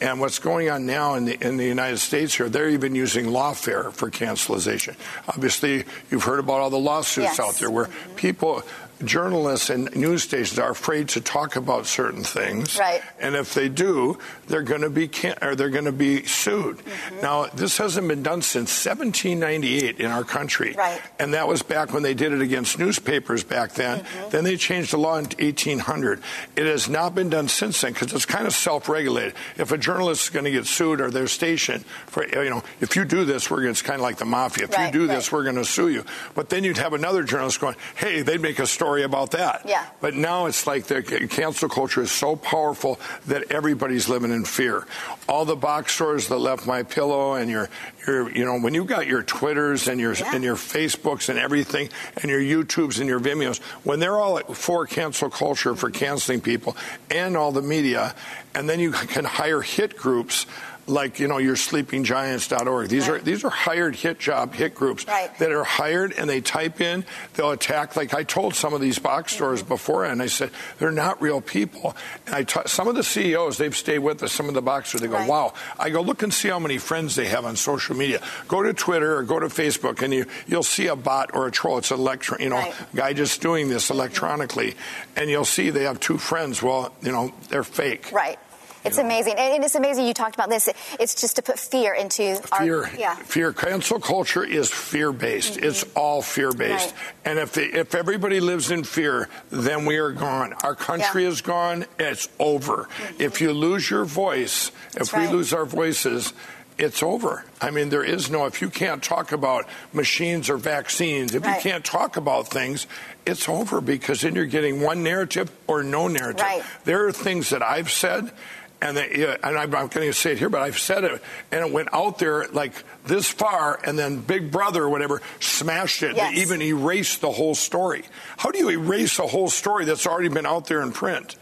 and 0.00 0.20
what's 0.20 0.38
going 0.38 0.68
on 0.68 0.86
now 0.86 1.14
in 1.14 1.24
the 1.24 1.46
in 1.46 1.56
the 1.56 1.64
United 1.64 1.98
States 1.98 2.34
here, 2.34 2.48
they're 2.48 2.68
even 2.68 2.94
using 2.94 3.26
lawfare 3.26 3.92
for 3.92 4.10
cancelization. 4.10 4.96
Obviously, 5.28 5.84
you've 6.10 6.24
heard 6.24 6.38
about 6.38 6.60
all 6.60 6.70
the 6.70 6.78
lawsuits 6.78 7.16
Yes. 7.16 7.40
out 7.40 7.54
there 7.54 7.70
where 7.70 7.86
mm-hmm. 7.86 8.15
People. 8.16 8.62
Journalists 9.04 9.68
and 9.68 9.94
news 9.94 10.22
stations 10.22 10.58
are 10.58 10.70
afraid 10.70 11.08
to 11.10 11.20
talk 11.20 11.56
about 11.56 11.86
certain 11.86 12.24
things, 12.24 12.78
Right. 12.78 13.02
and 13.20 13.34
if 13.36 13.52
they 13.52 13.68
do, 13.68 14.18
they're 14.46 14.62
going 14.62 14.80
to 14.80 14.88
be 14.90 15.06
can- 15.06 15.36
or 15.42 15.54
they're 15.54 15.68
going 15.70 15.84
to 15.84 15.92
be 15.92 16.24
sued. 16.24 16.78
Mm-hmm. 16.78 17.20
Now, 17.20 17.46
this 17.46 17.76
hasn't 17.76 18.08
been 18.08 18.22
done 18.22 18.40
since 18.40 18.70
1798 18.70 20.00
in 20.00 20.10
our 20.10 20.24
country, 20.24 20.74
Right. 20.76 21.00
and 21.18 21.34
that 21.34 21.46
was 21.46 21.62
back 21.62 21.92
when 21.92 22.02
they 22.02 22.14
did 22.14 22.32
it 22.32 22.40
against 22.40 22.78
newspapers 22.78 23.44
back 23.44 23.72
then. 23.74 24.00
Mm-hmm. 24.00 24.30
Then 24.30 24.44
they 24.44 24.56
changed 24.56 24.92
the 24.92 24.98
law 24.98 25.18
in 25.18 25.24
1800. 25.26 26.22
It 26.56 26.64
has 26.66 26.88
not 26.88 27.14
been 27.14 27.28
done 27.28 27.48
since 27.48 27.80
then 27.82 27.92
because 27.92 28.12
it's 28.14 28.24
kind 28.26 28.46
of 28.46 28.54
self-regulated. 28.54 29.34
If 29.58 29.72
a 29.72 29.78
journalist 29.78 30.22
is 30.24 30.28
going 30.30 30.46
to 30.46 30.50
get 30.50 30.66
sued 30.66 31.02
or 31.02 31.10
their 31.10 31.26
station 31.28 31.80
for 32.06 32.26
you 32.26 32.48
know, 32.50 32.62
if 32.80 32.96
you 32.96 33.04
do 33.04 33.24
this, 33.26 33.50
we're 33.50 33.58
gonna, 33.58 33.70
it's 33.70 33.82
kind 33.82 33.96
of 33.96 34.02
like 34.02 34.16
the 34.16 34.24
mafia. 34.24 34.64
If 34.64 34.72
Right, 34.76 34.86
you 34.92 35.00
do 35.00 35.06
right. 35.06 35.16
this, 35.16 35.30
we're 35.30 35.44
going 35.44 35.56
to 35.56 35.64
sue 35.66 35.88
you. 35.90 36.04
But 36.34 36.48
then 36.48 36.64
you'd 36.64 36.78
have 36.78 36.94
another 36.94 37.22
journalist 37.24 37.60
going, 37.60 37.76
"Hey," 37.94 38.22
they'd 38.22 38.40
make 38.40 38.58
a 38.58 38.66
story 38.66 38.85
story 38.86 39.02
about 39.02 39.32
that. 39.32 39.62
Yeah. 39.66 39.84
But 40.00 40.14
now 40.14 40.46
it's 40.46 40.64
like 40.66 40.86
the 40.86 41.02
cancel 41.28 41.68
culture 41.68 42.02
is 42.02 42.12
so 42.12 42.36
powerful 42.36 43.00
that 43.26 43.50
everybody's 43.50 44.08
living 44.08 44.30
in 44.30 44.44
fear. 44.44 44.86
All 45.28 45.44
the 45.44 45.56
box 45.56 45.92
stores 45.92 46.28
that 46.28 46.38
left 46.38 46.66
my 46.68 46.84
pillow 46.84 47.34
and 47.34 47.50
your 47.50 47.68
your 48.06 48.30
you 48.30 48.44
know 48.44 48.60
when 48.60 48.74
you 48.74 48.84
got 48.84 49.08
your 49.08 49.24
Twitters 49.24 49.88
and 49.88 50.00
your 50.00 50.14
Yeah. 50.14 50.34
and 50.34 50.44
your 50.44 50.54
Facebooks 50.54 51.28
and 51.28 51.36
everything 51.38 51.88
and 52.22 52.30
your 52.30 52.40
YouTubes 52.40 53.00
and 53.00 53.08
your 53.08 53.18
Vimeos 53.18 53.58
when 53.82 53.98
they're 53.98 54.18
all 54.18 54.38
for 54.54 54.86
cancel 54.86 55.30
culture 55.30 55.74
for 55.74 55.90
canceling 55.90 56.40
people 56.40 56.76
and 57.10 57.36
all 57.36 57.50
the 57.50 57.62
media, 57.62 58.14
and 58.54 58.68
then 58.68 58.78
you 58.78 58.92
can 58.92 59.24
hire 59.24 59.62
hit 59.62 59.96
groups. 59.96 60.46
Like 60.88 61.18
you 61.18 61.26
know 61.26 61.38
your 61.38 61.56
sleepinggiants.org. 61.56 62.88
These 62.88 63.08
are 63.08 63.18
these 63.18 63.44
are 63.44 63.50
hired 63.50 63.96
hit 63.96 64.18
job 64.18 64.54
hit 64.54 64.74
groups 64.74 65.06
Right. 65.06 65.36
that 65.38 65.50
are 65.52 65.64
hired 65.64 66.12
and 66.12 66.28
they 66.30 66.40
type 66.40 66.80
in, 66.80 67.04
they'll 67.34 67.50
attack. 67.50 67.96
Like 67.96 68.14
I 68.14 68.22
told 68.22 68.54
some 68.54 68.72
of 68.74 68.80
these 68.80 68.98
box 68.98 69.32
mm-hmm. 69.32 69.36
stores 69.38 69.62
before, 69.62 70.04
and 70.04 70.22
I 70.22 70.26
said 70.26 70.50
they're 70.78 70.92
not 70.92 71.20
real 71.20 71.40
people. 71.40 71.96
And 72.26 72.34
I 72.34 72.42
ta- 72.44 72.66
some 72.66 72.88
of 72.88 72.94
the 72.94 73.02
CEOs 73.02 73.58
they've 73.58 73.76
stayed 73.76 73.98
with 73.98 74.22
us. 74.22 74.32
Some 74.32 74.48
of 74.48 74.54
the 74.54 74.62
box 74.62 74.88
stores 74.90 75.02
they 75.02 75.08
go, 75.08 75.14
Right. 75.14 75.28
wow. 75.28 75.54
I 75.78 75.90
go 75.90 76.00
look 76.02 76.22
and 76.22 76.32
see 76.32 76.48
how 76.48 76.58
many 76.58 76.78
friends 76.78 77.16
they 77.16 77.26
have 77.26 77.44
on 77.44 77.56
social 77.56 77.96
media. 77.96 78.20
Go 78.48 78.62
to 78.62 78.72
Twitter 78.72 79.16
or 79.16 79.22
go 79.24 79.40
to 79.40 79.46
Facebook, 79.46 80.02
and 80.02 80.12
you 80.14 80.26
you'll 80.46 80.62
see 80.62 80.86
a 80.86 80.96
bot 80.96 81.30
or 81.34 81.46
a 81.46 81.50
troll. 81.50 81.78
It's 81.78 81.90
an 81.90 81.98
electron, 81.98 82.40
you 82.40 82.48
know, 82.50 82.56
Right. 82.56 82.74
guy 82.94 83.12
just 83.12 83.40
doing 83.42 83.68
this 83.68 83.84
mm-hmm. 83.86 83.94
electronically, 83.98 84.76
and 85.16 85.28
you'll 85.30 85.44
see 85.44 85.70
they 85.70 85.84
have 85.84 86.00
two 86.00 86.18
friends. 86.18 86.62
Well, 86.62 86.94
you 87.02 87.12
know, 87.12 87.32
they're 87.48 87.64
fake. 87.64 88.10
Right. 88.12 88.38
It's 88.86 88.98
amazing. 88.98 89.34
And 89.38 89.64
it's 89.64 89.74
amazing 89.74 90.06
you 90.06 90.14
talked 90.14 90.34
about 90.34 90.48
this. 90.48 90.68
It's 91.00 91.14
just 91.20 91.36
to 91.36 91.42
put 91.42 91.58
fear 91.58 91.94
into 91.94 92.36
fear 92.36 92.84
our. 92.84 92.90
Yeah. 92.96 93.14
fear 93.16 93.52
cancel 93.52 94.00
culture 94.00 94.44
is 94.44 94.70
fear 94.70 95.12
based 95.12 95.54
mm-hmm. 95.54 95.64
it's 95.66 95.84
all 95.94 96.22
fear 96.22 96.52
based 96.52 96.94
Right. 96.94 96.94
and 97.24 97.38
if 97.38 97.52
they, 97.52 97.64
if 97.64 97.94
everybody 97.94 98.40
lives 98.40 98.70
in 98.70 98.84
fear 98.84 99.28
then 99.50 99.84
we 99.86 99.96
are 99.96 100.12
gone 100.12 100.54
our 100.62 100.74
country 100.74 101.22
Yeah. 101.22 101.28
is 101.28 101.40
gone 101.42 101.86
it's 101.98 102.28
over 102.38 102.84
mm-hmm. 102.88 103.20
if 103.22 103.40
you 103.40 103.52
lose 103.52 103.90
your 103.90 104.04
voice 104.04 104.70
That's 104.92 105.12
if 105.12 105.18
we 105.18 105.26
lose 105.28 105.52
our 105.52 105.64
voices 105.64 106.32
it's 106.78 107.02
over. 107.02 107.42
I 107.58 107.70
mean, 107.70 107.88
there 107.88 108.04
is 108.04 108.28
no, 108.30 108.44
if 108.44 108.60
you 108.60 108.68
can't 108.68 109.02
talk 109.02 109.32
about 109.32 109.66
machines 109.94 110.50
or 110.50 110.58
vaccines, 110.58 111.34
if 111.34 111.42
Right. 111.42 111.56
you 111.56 111.70
can't 111.70 111.84
talk 111.84 112.18
about 112.18 112.48
things, 112.48 112.86
it's 113.24 113.48
over 113.48 113.80
because 113.80 114.20
then 114.20 114.34
you're 114.34 114.44
getting 114.44 114.82
one 114.82 115.02
narrative 115.02 115.50
or 115.66 115.82
no 115.82 116.06
narrative. 116.06 116.44
Right. 116.44 116.62
There 116.84 117.06
are 117.06 117.12
things 117.12 117.48
that 117.48 117.62
I've 117.62 117.90
said, 117.90 118.30
and, 118.80 118.96
they, 118.96 119.36
and 119.42 119.58
I'm 119.58 119.70
not 119.70 119.90
going 119.90 120.06
to 120.06 120.12
say 120.12 120.32
it 120.32 120.38
here, 120.38 120.48
but 120.48 120.60
I've 120.60 120.78
said 120.78 121.04
it, 121.04 121.22
and 121.50 121.66
it 121.66 121.72
went 121.72 121.88
out 121.92 122.18
there 122.18 122.46
like 122.48 122.72
this 123.04 123.28
far, 123.28 123.80
and 123.84 123.98
then 123.98 124.20
Big 124.20 124.50
Brother 124.50 124.84
or 124.84 124.88
whatever 124.88 125.22
smashed 125.40 126.02
it. 126.02 126.16
Yes. 126.16 126.34
They 126.34 126.42
even 126.42 126.62
erased 126.62 127.20
the 127.20 127.32
whole 127.32 127.54
story. 127.54 128.04
How 128.36 128.50
do 128.50 128.58
you 128.58 128.70
erase 128.70 129.18
a 129.18 129.26
whole 129.26 129.48
story 129.48 129.84
that's 129.84 130.06
already 130.06 130.28
been 130.28 130.46
out 130.46 130.66
there 130.66 130.82
in 130.82 130.92
print? 130.92 131.36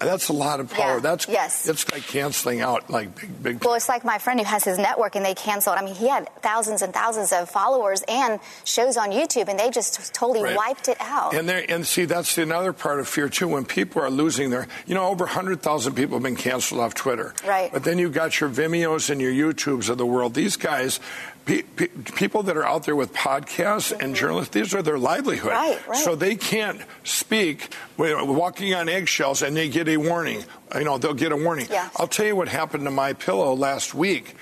That's 0.00 0.28
a 0.28 0.32
lot 0.32 0.60
of 0.60 0.70
power. 0.70 0.94
Yeah. 0.94 1.00
That's 1.00 1.28
Yes. 1.28 1.68
It's 1.68 1.90
like 1.92 2.02
canceling 2.06 2.60
out 2.60 2.90
like 2.90 3.14
big, 3.20 3.42
big. 3.42 3.64
Well, 3.64 3.74
it's 3.74 3.88
like 3.88 4.04
my 4.04 4.18
friend 4.18 4.40
who 4.40 4.46
has 4.46 4.64
his 4.64 4.78
network 4.78 5.14
and 5.14 5.24
they 5.24 5.34
canceled. 5.34 5.76
I 5.76 5.84
mean, 5.84 5.94
he 5.94 6.08
had 6.08 6.28
thousands 6.42 6.82
and 6.82 6.92
thousands 6.92 7.32
of 7.32 7.50
followers 7.50 8.02
and 8.08 8.40
shows 8.64 8.96
on 8.96 9.10
YouTube 9.10 9.48
and 9.48 9.58
they 9.58 9.70
just 9.70 10.12
totally 10.14 10.42
Right. 10.42 10.56
wiped 10.56 10.88
it 10.88 10.96
out. 11.00 11.34
And 11.34 11.48
there, 11.48 11.64
and 11.68 11.86
see, 11.86 12.06
that's 12.06 12.36
another 12.38 12.72
part 12.72 12.98
of 12.98 13.08
fear 13.08 13.28
too. 13.28 13.46
When 13.48 13.64
people 13.64 14.02
are 14.02 14.10
losing 14.10 14.50
their, 14.50 14.66
you 14.86 14.94
know, 14.94 15.06
over 15.08 15.26
hundred 15.26 15.60
thousand 15.62 15.94
people 15.94 16.16
have 16.16 16.22
been 16.22 16.36
canceled 16.36 16.80
off 16.80 16.94
Twitter. 16.94 17.34
Right. 17.46 17.70
But 17.72 17.84
then 17.84 17.98
you've 17.98 18.14
got 18.14 18.40
your 18.40 18.48
Vimeos 18.50 19.10
and 19.10 19.20
your 19.20 19.32
YouTubes 19.32 19.88
of 19.90 19.98
the 19.98 20.06
world. 20.06 20.34
These 20.34 20.56
guys, 20.56 20.98
pe- 21.50 21.62
pe- 21.62 21.88
people 22.14 22.44
that 22.44 22.56
are 22.56 22.64
out 22.64 22.84
there 22.84 22.94
with 22.94 23.12
podcasts 23.12 23.92
and 23.98 24.14
journalists, 24.14 24.54
these 24.54 24.72
are 24.72 24.82
their 24.82 24.98
livelihood. 24.98 25.50
Right, 25.50 25.88
right. 25.88 25.98
So 25.98 26.14
they 26.14 26.36
can't 26.36 26.80
speak 27.02 27.74
walking 27.98 28.72
on 28.74 28.88
eggshells, 28.88 29.42
and 29.42 29.56
they 29.56 29.68
get 29.68 29.88
a 29.88 29.96
warning. 29.96 30.44
You 30.74 30.84
know, 30.84 30.98
they'll 30.98 31.14
get 31.14 31.32
a 31.32 31.36
warning. 31.36 31.66
Yeah. 31.70 31.88
I'll 31.96 32.06
tell 32.06 32.26
you 32.26 32.36
what 32.36 32.48
happened 32.48 32.84
to 32.84 32.90
my 32.90 33.14
pillow 33.14 33.54
last 33.54 33.94
week. 33.94 34.34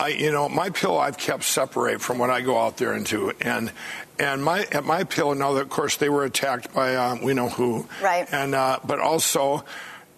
I, 0.00 0.08
you 0.08 0.30
know, 0.30 0.48
my 0.48 0.70
pillow 0.70 0.98
I've 0.98 1.18
kept 1.18 1.44
separate 1.44 2.00
from 2.00 2.18
what 2.18 2.30
I 2.30 2.40
go 2.40 2.58
out 2.58 2.76
there 2.76 2.94
into, 2.94 3.32
and 3.40 3.72
and 4.18 4.42
my 4.42 4.66
at 4.72 4.84
my 4.84 5.04
pillow 5.04 5.34
now 5.34 5.52
that 5.54 5.62
of 5.62 5.68
course 5.68 5.96
they 5.96 6.08
were 6.08 6.24
attacked 6.24 6.72
by 6.74 6.96
um, 6.96 7.22
we 7.22 7.34
know 7.34 7.48
who, 7.48 7.86
Right. 8.02 8.26
And 8.32 8.54
uh, 8.54 8.80
but 8.84 8.98
also 9.00 9.64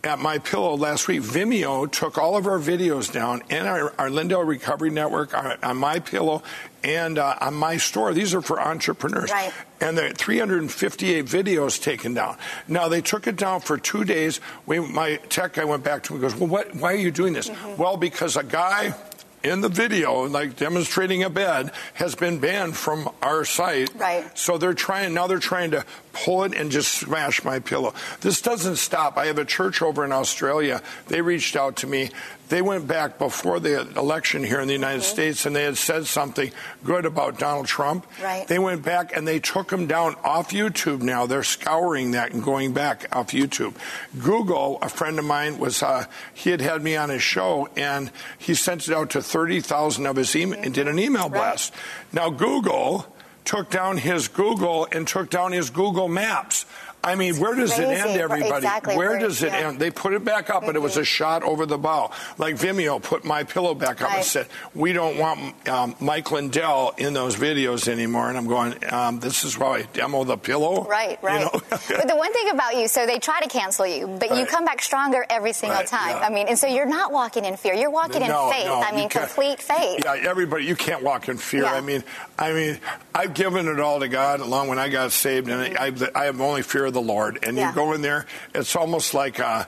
at 0.04 0.18
my 0.18 0.38
pillow 0.38 0.76
last 0.76 1.08
week, 1.08 1.22
Vimeo 1.22 1.90
took 1.90 2.18
all 2.18 2.36
of 2.36 2.46
our 2.46 2.58
videos 2.58 3.12
down, 3.12 3.42
and 3.50 3.66
our, 3.66 3.92
our 3.98 4.10
Lindell 4.10 4.42
Recovery 4.44 4.90
Network 4.90 5.34
our, 5.34 5.56
on 5.62 5.76
my 5.76 5.98
pillow, 5.98 6.42
and 6.84 7.18
uh, 7.18 7.34
on 7.40 7.54
my 7.54 7.76
store. 7.76 8.14
These 8.14 8.32
are 8.34 8.40
for 8.40 8.60
entrepreneurs, 8.60 9.30
Right. 9.32 9.52
and 9.80 9.98
there 9.98 10.06
are 10.10 10.12
358 10.12 11.24
videos 11.26 11.82
taken 11.82 12.14
down. 12.14 12.36
Now 12.68 12.88
they 12.88 13.00
took 13.00 13.26
it 13.26 13.36
down 13.36 13.60
for 13.60 13.76
two 13.76 14.04
days. 14.04 14.40
We, 14.66 14.78
my 14.78 15.16
tech 15.28 15.54
guy 15.54 15.64
went 15.64 15.82
back 15.82 16.04
to 16.04 16.12
me 16.12 16.20
and 16.20 16.22
goes, 16.30 16.38
"Well, 16.38 16.48
what? 16.48 16.74
Why 16.76 16.92
are 16.92 16.96
you 16.96 17.10
doing 17.10 17.32
this?" 17.32 17.48
Mm-hmm. 17.48 17.82
Well, 17.82 17.96
because 17.96 18.36
a 18.36 18.44
guy 18.44 18.94
in 19.42 19.60
the 19.60 19.68
video, 19.68 20.26
like 20.26 20.56
demonstrating 20.56 21.22
a 21.22 21.30
bed, 21.30 21.70
has 21.94 22.14
been 22.14 22.38
banned 22.38 22.76
from 22.76 23.08
our 23.22 23.44
site. 23.44 23.90
Right. 23.94 24.24
So 24.36 24.58
they're 24.58 24.74
trying 24.74 25.14
now. 25.14 25.26
They're 25.26 25.38
trying 25.38 25.70
to 25.72 25.84
pull 26.12 26.44
it 26.44 26.54
and 26.54 26.70
just 26.70 26.92
smash 26.92 27.44
my 27.44 27.58
pillow. 27.58 27.94
This 28.20 28.40
doesn't 28.40 28.76
stop. 28.76 29.16
I 29.16 29.26
have 29.26 29.38
a 29.38 29.44
church 29.44 29.82
over 29.82 30.04
in 30.04 30.12
Australia. 30.12 30.82
They 31.06 31.20
reached 31.20 31.56
out 31.56 31.76
to 31.76 31.86
me. 31.86 32.10
They 32.48 32.62
went 32.62 32.86
back 32.86 33.18
before 33.18 33.60
the 33.60 33.80
election 33.98 34.42
here 34.42 34.60
in 34.60 34.68
the 34.68 34.74
United 34.74 35.02
Mm-hmm. 35.02 35.12
States, 35.12 35.46
and 35.46 35.54
they 35.54 35.64
had 35.64 35.76
said 35.76 36.06
something 36.06 36.50
good 36.82 37.04
about 37.04 37.38
Donald 37.38 37.66
Trump. 37.66 38.06
Right. 38.22 38.46
They 38.48 38.58
went 38.58 38.82
back 38.82 39.14
and 39.14 39.28
they 39.28 39.38
took 39.38 39.70
him 39.70 39.86
down 39.86 40.16
off 40.24 40.50
YouTube. 40.50 41.02
Now 41.02 41.26
they're 41.26 41.42
scouring 41.42 42.12
that 42.12 42.32
and 42.32 42.42
going 42.42 42.72
back 42.72 43.06
off 43.14 43.28
YouTube. 43.32 43.74
Google, 44.18 44.78
a 44.80 44.88
friend 44.88 45.18
of 45.18 45.24
mine 45.24 45.58
was, 45.58 45.82
uh, 45.82 46.06
he 46.32 46.50
had 46.50 46.60
had 46.60 46.82
me 46.82 46.96
on 46.96 47.10
his 47.10 47.22
show, 47.22 47.68
and 47.76 48.10
he 48.38 48.54
sent 48.54 48.88
it 48.88 48.94
out 48.94 49.10
to 49.10 49.22
thirty 49.22 49.60
thousand 49.60 50.06
of 50.06 50.16
his 50.16 50.34
email 50.34 50.58
and 50.60 50.72
did 50.72 50.88
an 50.88 50.98
email 50.98 51.28
blast. 51.28 51.72
Right. 51.74 52.14
Now 52.14 52.30
Google 52.30 53.14
took 53.44 53.70
down 53.70 53.96
his 53.98 54.28
Google 54.28 54.86
and 54.92 55.06
took 55.06 55.30
down 55.30 55.52
his 55.52 55.70
Google 55.70 56.08
Maps. 56.08 56.66
I 57.02 57.14
mean, 57.14 57.36
where 57.38 57.54
does 57.54 57.78
it 57.78 57.84
end, 57.84 58.20
everybody? 58.20 58.56
exactly. 58.56 58.96
Where 58.96 59.10
Where- 59.10 59.18
does 59.20 59.42
it 59.42 59.52
yeah. 59.52 59.68
end? 59.68 59.78
They 59.78 59.90
put 59.90 60.12
it 60.14 60.24
back 60.24 60.50
up, 60.50 60.66
but 60.66 60.74
it 60.76 60.80
was 60.82 60.96
a 60.96 61.04
shot 61.04 61.42
over 61.42 61.64
the 61.64 61.78
bow. 61.78 62.10
Like 62.38 62.56
Vimeo 62.56 63.00
put 63.02 63.24
my 63.24 63.44
pillow 63.44 63.74
back 63.74 64.02
up 64.02 64.12
and 64.12 64.24
said, 64.24 64.46
"We 64.74 64.92
don't 64.92 65.16
want 65.16 65.68
um, 65.68 65.94
Mike 66.00 66.30
Lindell 66.32 66.94
in 66.98 67.14
those 67.14 67.36
videos 67.36 67.86
anymore." 67.88 68.28
And 68.28 68.36
I'm 68.36 68.46
going, 68.48 68.74
um, 68.92 69.20
"This 69.20 69.44
is 69.44 69.56
why 69.58 69.78
I 69.78 69.82
demo 69.92 70.24
the 70.24 70.36
pillow." 70.36 70.84
Right, 70.84 71.18
You 71.22 71.28
right. 71.28 71.40
know? 71.40 71.50
but 71.70 72.08
the 72.08 72.16
one 72.16 72.32
thing 72.32 72.50
about 72.50 72.76
you, 72.76 72.88
so 72.88 73.06
they 73.06 73.18
try 73.20 73.40
to 73.40 73.48
cancel 73.48 73.86
you, 73.86 74.06
but 74.06 74.36
you 74.36 74.44
come 74.44 74.64
back 74.64 74.82
stronger 74.82 75.24
every 75.30 75.52
single 75.52 75.78
Right, 75.78 75.86
time. 75.86 76.10
yeah. 76.16 76.26
I 76.26 76.30
mean, 76.30 76.48
and 76.48 76.58
so 76.58 76.66
you're 76.66 76.84
not 76.84 77.12
walking 77.12 77.44
in 77.44 77.56
fear. 77.56 77.74
You're 77.74 77.90
walking 77.90 78.20
No, 78.26 78.48
in 78.48 78.52
faith. 78.54 78.66
no, 78.66 78.80
I 78.82 78.92
mean, 78.92 79.08
complete 79.08 79.60
faith. 79.62 80.02
Yeah, 80.04 80.16
everybody, 80.28 80.64
you 80.66 80.74
can't 80.76 81.02
walk 81.02 81.28
in 81.28 81.38
fear. 81.38 81.62
Yeah. 81.62 81.74
I 81.74 81.80
mean, 81.80 82.02
I 82.38 82.52
mean, 82.52 82.78
I've 83.14 83.34
given 83.34 83.68
it 83.68 83.78
all 83.80 84.00
to 84.00 84.08
God 84.08 84.40
along 84.40 84.68
when 84.68 84.78
I 84.78 84.88
got 84.88 85.12
saved, 85.12 85.48
and 85.48 85.78
I, 85.78 85.92
I 86.20 86.24
have 86.24 86.40
only 86.40 86.62
fear 86.62 86.87
of 86.88 86.94
the 86.94 87.00
Lord. 87.00 87.38
And 87.42 87.56
Yeah. 87.56 87.68
you 87.68 87.74
go 87.74 87.92
in 87.92 88.02
there, 88.02 88.26
it's 88.54 88.74
almost 88.74 89.14
like. 89.14 89.38
Uh, 89.38 89.64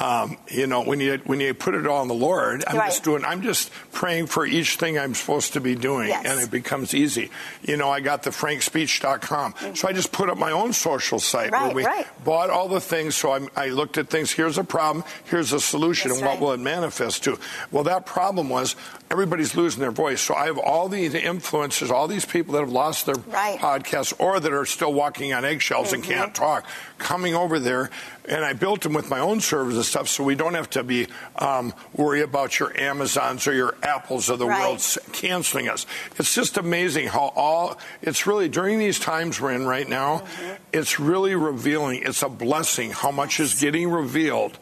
um, 0.00 0.36
you 0.48 0.66
know, 0.66 0.82
when 0.82 1.00
you 1.00 1.18
when 1.26 1.40
you 1.40 1.52
put 1.54 1.74
it 1.74 1.86
all 1.86 2.00
on 2.00 2.08
the 2.08 2.14
Lord, 2.14 2.62
I'm 2.66 2.76
Right. 2.76 2.90
just 2.90 3.02
doing. 3.02 3.24
I'm 3.24 3.42
just 3.42 3.70
praying 3.92 4.26
for 4.28 4.46
each 4.46 4.76
thing 4.76 4.98
I'm 4.98 5.14
supposed 5.14 5.54
to 5.54 5.60
be 5.60 5.74
doing, 5.74 6.08
Yes. 6.08 6.24
and 6.24 6.40
it 6.40 6.50
becomes 6.50 6.94
easy. 6.94 7.30
You 7.62 7.76
know, 7.76 7.90
I 7.90 8.00
got 8.00 8.22
the 8.22 8.30
FrankSpeech.com, 8.30 9.54
so 9.74 9.88
I 9.88 9.92
just 9.92 10.12
put 10.12 10.30
up 10.30 10.38
my 10.38 10.52
own 10.52 10.72
social 10.72 11.18
site 11.18 11.50
where 11.50 11.60
Right, 11.62 11.74
we 11.74 11.84
right. 11.84 12.06
bought 12.24 12.50
all 12.50 12.68
the 12.68 12.80
things. 12.80 13.16
So 13.16 13.32
I, 13.32 13.40
I 13.56 13.66
looked 13.68 13.98
at 13.98 14.08
things. 14.08 14.30
Here's 14.30 14.56
a 14.58 14.64
problem. 14.64 15.04
Here's 15.24 15.52
a 15.52 15.60
solution, 15.60 16.10
That's 16.10 16.20
and 16.20 16.28
what 16.30 16.40
will 16.40 16.52
it 16.52 16.60
manifest 16.60 17.24
to? 17.24 17.38
Well, 17.72 17.84
that 17.84 18.06
problem 18.06 18.48
was 18.48 18.76
everybody's 19.10 19.56
losing 19.56 19.80
their 19.80 19.90
voice. 19.90 20.20
So 20.20 20.34
I 20.34 20.46
have 20.46 20.58
all 20.58 20.88
these 20.88 21.14
influencers, 21.14 21.90
all 21.90 22.06
these 22.08 22.24
people 22.24 22.52
that 22.54 22.60
have 22.60 22.70
lost 22.72 23.06
their 23.06 23.14
podcasts 23.16 24.12
or 24.20 24.38
that 24.38 24.52
are 24.52 24.66
still 24.66 24.92
walking 24.92 25.32
on 25.32 25.44
eggshells 25.44 25.92
and 25.92 26.04
can't 26.04 26.34
talk, 26.34 26.64
coming 26.98 27.34
over 27.34 27.58
there. 27.58 27.90
And 28.28 28.44
I 28.44 28.52
built 28.52 28.82
them 28.82 28.92
with 28.92 29.08
my 29.08 29.20
own 29.20 29.40
servers 29.40 29.76
and 29.76 29.84
stuff, 29.84 30.06
so 30.06 30.22
we 30.22 30.34
don't 30.34 30.52
have 30.52 30.68
to 30.70 30.82
be 30.84 31.06
um, 31.36 31.72
worry 31.94 32.20
about 32.20 32.58
your 32.58 32.78
Amazons 32.78 33.46
or 33.46 33.54
your 33.54 33.74
Apples 33.82 34.28
of 34.28 34.38
the 34.38 34.46
Right. 34.46 34.60
world 34.60 34.84
canceling 35.12 35.68
us. 35.68 35.86
It's 36.18 36.34
just 36.34 36.58
amazing 36.58 37.08
how 37.08 37.32
all. 37.34 37.78
It's 38.02 38.26
really 38.26 38.48
during 38.50 38.78
these 38.78 38.98
times 39.00 39.40
we're 39.40 39.52
in 39.52 39.66
right 39.66 39.88
now. 39.88 40.24
It's 40.72 41.00
really 41.00 41.34
revealing. 41.34 42.02
It's 42.04 42.22
a 42.22 42.28
blessing 42.28 42.90
how 42.90 43.10
much 43.10 43.40
is 43.40 43.54
getting 43.58 43.90
revealed. 43.90 44.58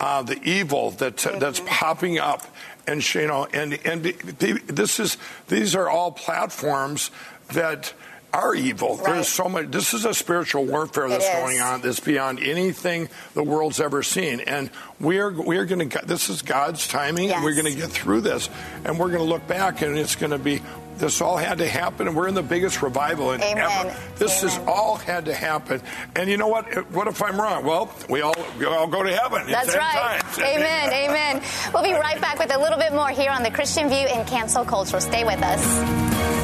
Uh, 0.00 0.22
the 0.22 0.42
evil 0.42 0.90
that 0.90 1.18
that's 1.18 1.60
popping 1.66 2.18
up, 2.18 2.42
and 2.88 3.14
you 3.14 3.28
know, 3.28 3.46
and 3.52 3.78
and 3.86 4.02
this 4.04 4.98
is 4.98 5.16
these 5.46 5.76
are 5.76 5.88
all 5.88 6.10
platforms 6.10 7.12
that 7.52 7.92
are 8.34 8.54
evil. 8.54 8.96
Right. 8.96 9.14
There's 9.14 9.28
so 9.28 9.48
much. 9.48 9.70
This 9.70 9.94
is 9.94 10.04
a 10.04 10.12
spiritual 10.12 10.64
warfare 10.66 11.08
that's 11.08 11.28
going 11.30 11.60
on 11.60 11.80
that's 11.82 12.00
beyond 12.00 12.40
anything 12.40 13.08
the 13.34 13.42
world's 13.42 13.80
ever 13.80 14.02
seen, 14.02 14.40
and 14.40 14.70
we 15.00 15.18
are 15.18 15.30
we 15.30 15.56
are 15.56 15.64
going 15.64 15.88
to. 15.88 16.06
This 16.06 16.28
is 16.28 16.42
God's 16.42 16.88
timing, 16.88 17.30
and 17.30 17.44
we're 17.44 17.54
going 17.54 17.72
to 17.72 17.78
get 17.78 17.90
through 17.90 18.22
this, 18.22 18.50
and 18.84 18.98
we're 18.98 19.08
going 19.08 19.20
to 19.20 19.28
look 19.28 19.46
back, 19.46 19.82
and 19.82 19.96
it's 19.96 20.16
going 20.16 20.32
to 20.32 20.38
be 20.38 20.60
This 20.96 21.20
all 21.20 21.36
had 21.36 21.58
to 21.58 21.68
happen, 21.68 22.06
and 22.08 22.16
we're 22.16 22.28
in 22.28 22.34
the 22.34 22.42
biggest 22.42 22.82
revival 22.82 23.32
in 23.32 23.42
Amen. 23.42 23.68
ever. 23.70 23.96
This 24.16 24.42
has 24.42 24.58
all 24.66 24.96
had 24.96 25.24
to 25.26 25.34
happen. 25.34 25.80
And 26.14 26.28
you 26.28 26.36
know 26.36 26.48
what? 26.48 26.90
What 26.90 27.08
if 27.08 27.22
I'm 27.22 27.40
wrong? 27.40 27.64
Well, 27.64 27.92
we 28.08 28.20
all 28.20 28.34
we 28.58 28.64
all 28.64 28.86
go 28.88 29.02
to 29.02 29.12
heaven. 29.12 29.46
That's 29.48 29.74
right. 29.74 30.20
times. 30.20 30.38
Amen. 30.38 30.92
Amen. 30.92 31.42
We'll 31.72 31.82
be 31.84 31.94
right 31.94 32.20
back 32.20 32.38
with 32.38 32.54
a 32.54 32.58
little 32.58 32.78
bit 32.78 32.92
more 32.92 33.10
here 33.10 33.30
on 33.30 33.42
the 33.42 33.50
Christian 33.50 33.88
View 33.88 34.06
in 34.06 34.24
cancel 34.26 34.64
culture. 34.64 35.00
Stay 35.00 35.24
with 35.24 35.42
us. 35.42 36.43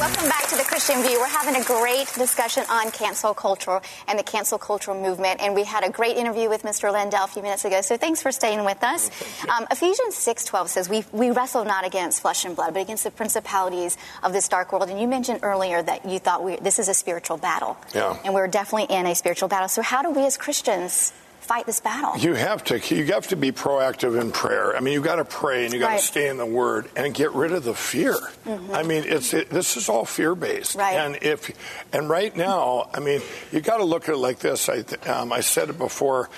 Welcome 0.00 0.28
back. 0.28 0.38
To 0.48 0.56
the 0.56 0.62
Christian 0.62 1.02
View. 1.02 1.20
We're 1.20 1.26
having 1.26 1.60
a 1.60 1.64
great 1.64 2.10
discussion 2.14 2.64
on 2.70 2.90
cancel 2.90 3.34
culture 3.34 3.82
and 4.06 4.18
the 4.18 4.22
cancel 4.22 4.56
culture 4.56 4.94
movement. 4.94 5.42
And 5.42 5.54
we 5.54 5.62
had 5.62 5.84
a 5.84 5.90
great 5.90 6.16
interview 6.16 6.48
with 6.48 6.62
Mr. 6.62 6.90
Lindell 6.90 7.24
a 7.24 7.26
few 7.26 7.42
minutes 7.42 7.66
ago. 7.66 7.82
So 7.82 7.98
thanks 7.98 8.22
for 8.22 8.32
staying 8.32 8.64
with 8.64 8.82
us. 8.82 9.10
Um, 9.46 9.66
Ephesians 9.70 10.14
6.12 10.14 10.68
says, 10.68 10.88
we, 10.88 11.04
we 11.12 11.30
wrestle 11.30 11.66
not 11.66 11.86
against 11.86 12.22
flesh 12.22 12.46
and 12.46 12.56
blood, 12.56 12.72
but 12.72 12.80
against 12.80 13.04
the 13.04 13.10
principalities 13.10 13.98
of 14.22 14.32
this 14.32 14.48
dark 14.48 14.72
world. 14.72 14.88
And 14.88 14.98
you 14.98 15.06
mentioned 15.06 15.40
earlier 15.42 15.82
that 15.82 16.06
you 16.06 16.18
thought 16.18 16.42
we, 16.42 16.56
this 16.56 16.78
is 16.78 16.88
a 16.88 16.94
spiritual 16.94 17.36
battle. 17.36 17.76
Yeah. 17.94 18.16
And 18.24 18.32
we're 18.32 18.48
definitely 18.48 18.96
in 18.96 19.04
a 19.04 19.14
spiritual 19.14 19.50
battle. 19.50 19.68
So 19.68 19.82
how 19.82 20.00
do 20.00 20.10
we 20.10 20.24
as 20.24 20.38
Christians 20.38 21.12
fight 21.40 21.66
this 21.66 21.80
battle? 21.80 22.16
You 22.18 22.34
have 22.34 22.62
to. 22.64 22.94
You 22.94 23.06
have 23.12 23.28
to 23.28 23.36
be 23.36 23.52
proactive 23.52 24.20
in 24.20 24.30
prayer. 24.32 24.76
I 24.76 24.80
mean, 24.80 24.92
you 24.94 25.00
got 25.02 25.16
to 25.16 25.24
pray 25.24 25.64
and 25.64 25.72
you 25.72 25.80
got 25.80 25.98
to 25.98 26.02
stay 26.04 26.28
in 26.28 26.36
the 26.36 26.46
Word 26.46 26.88
and 26.96 27.14
get 27.14 27.32
rid 27.32 27.52
of 27.52 27.64
the 27.64 27.74
fear. 27.74 28.16
Mhm. 28.46 28.74
I 28.74 28.82
mean, 28.82 29.04
it's 29.06 29.32
it, 29.34 29.50
this 29.50 29.76
is 29.76 29.88
all 29.88 30.04
fear 30.04 30.34
based. 30.34 30.74
Right. 30.76 30.94
And 30.96 31.18
if 31.22 31.50
and 31.92 32.08
right 32.08 32.36
now, 32.36 32.90
I 32.92 33.00
mean, 33.00 33.20
you 33.52 33.60
got 33.60 33.78
to 33.78 33.84
look 33.84 34.08
at 34.08 34.14
it 34.14 34.18
like 34.18 34.38
this. 34.40 34.68
I 34.68 34.84
um, 35.10 35.32
I 35.32 35.40
said 35.40 35.70
it 35.70 35.78
before. 35.78 36.28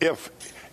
If 0.00 0.30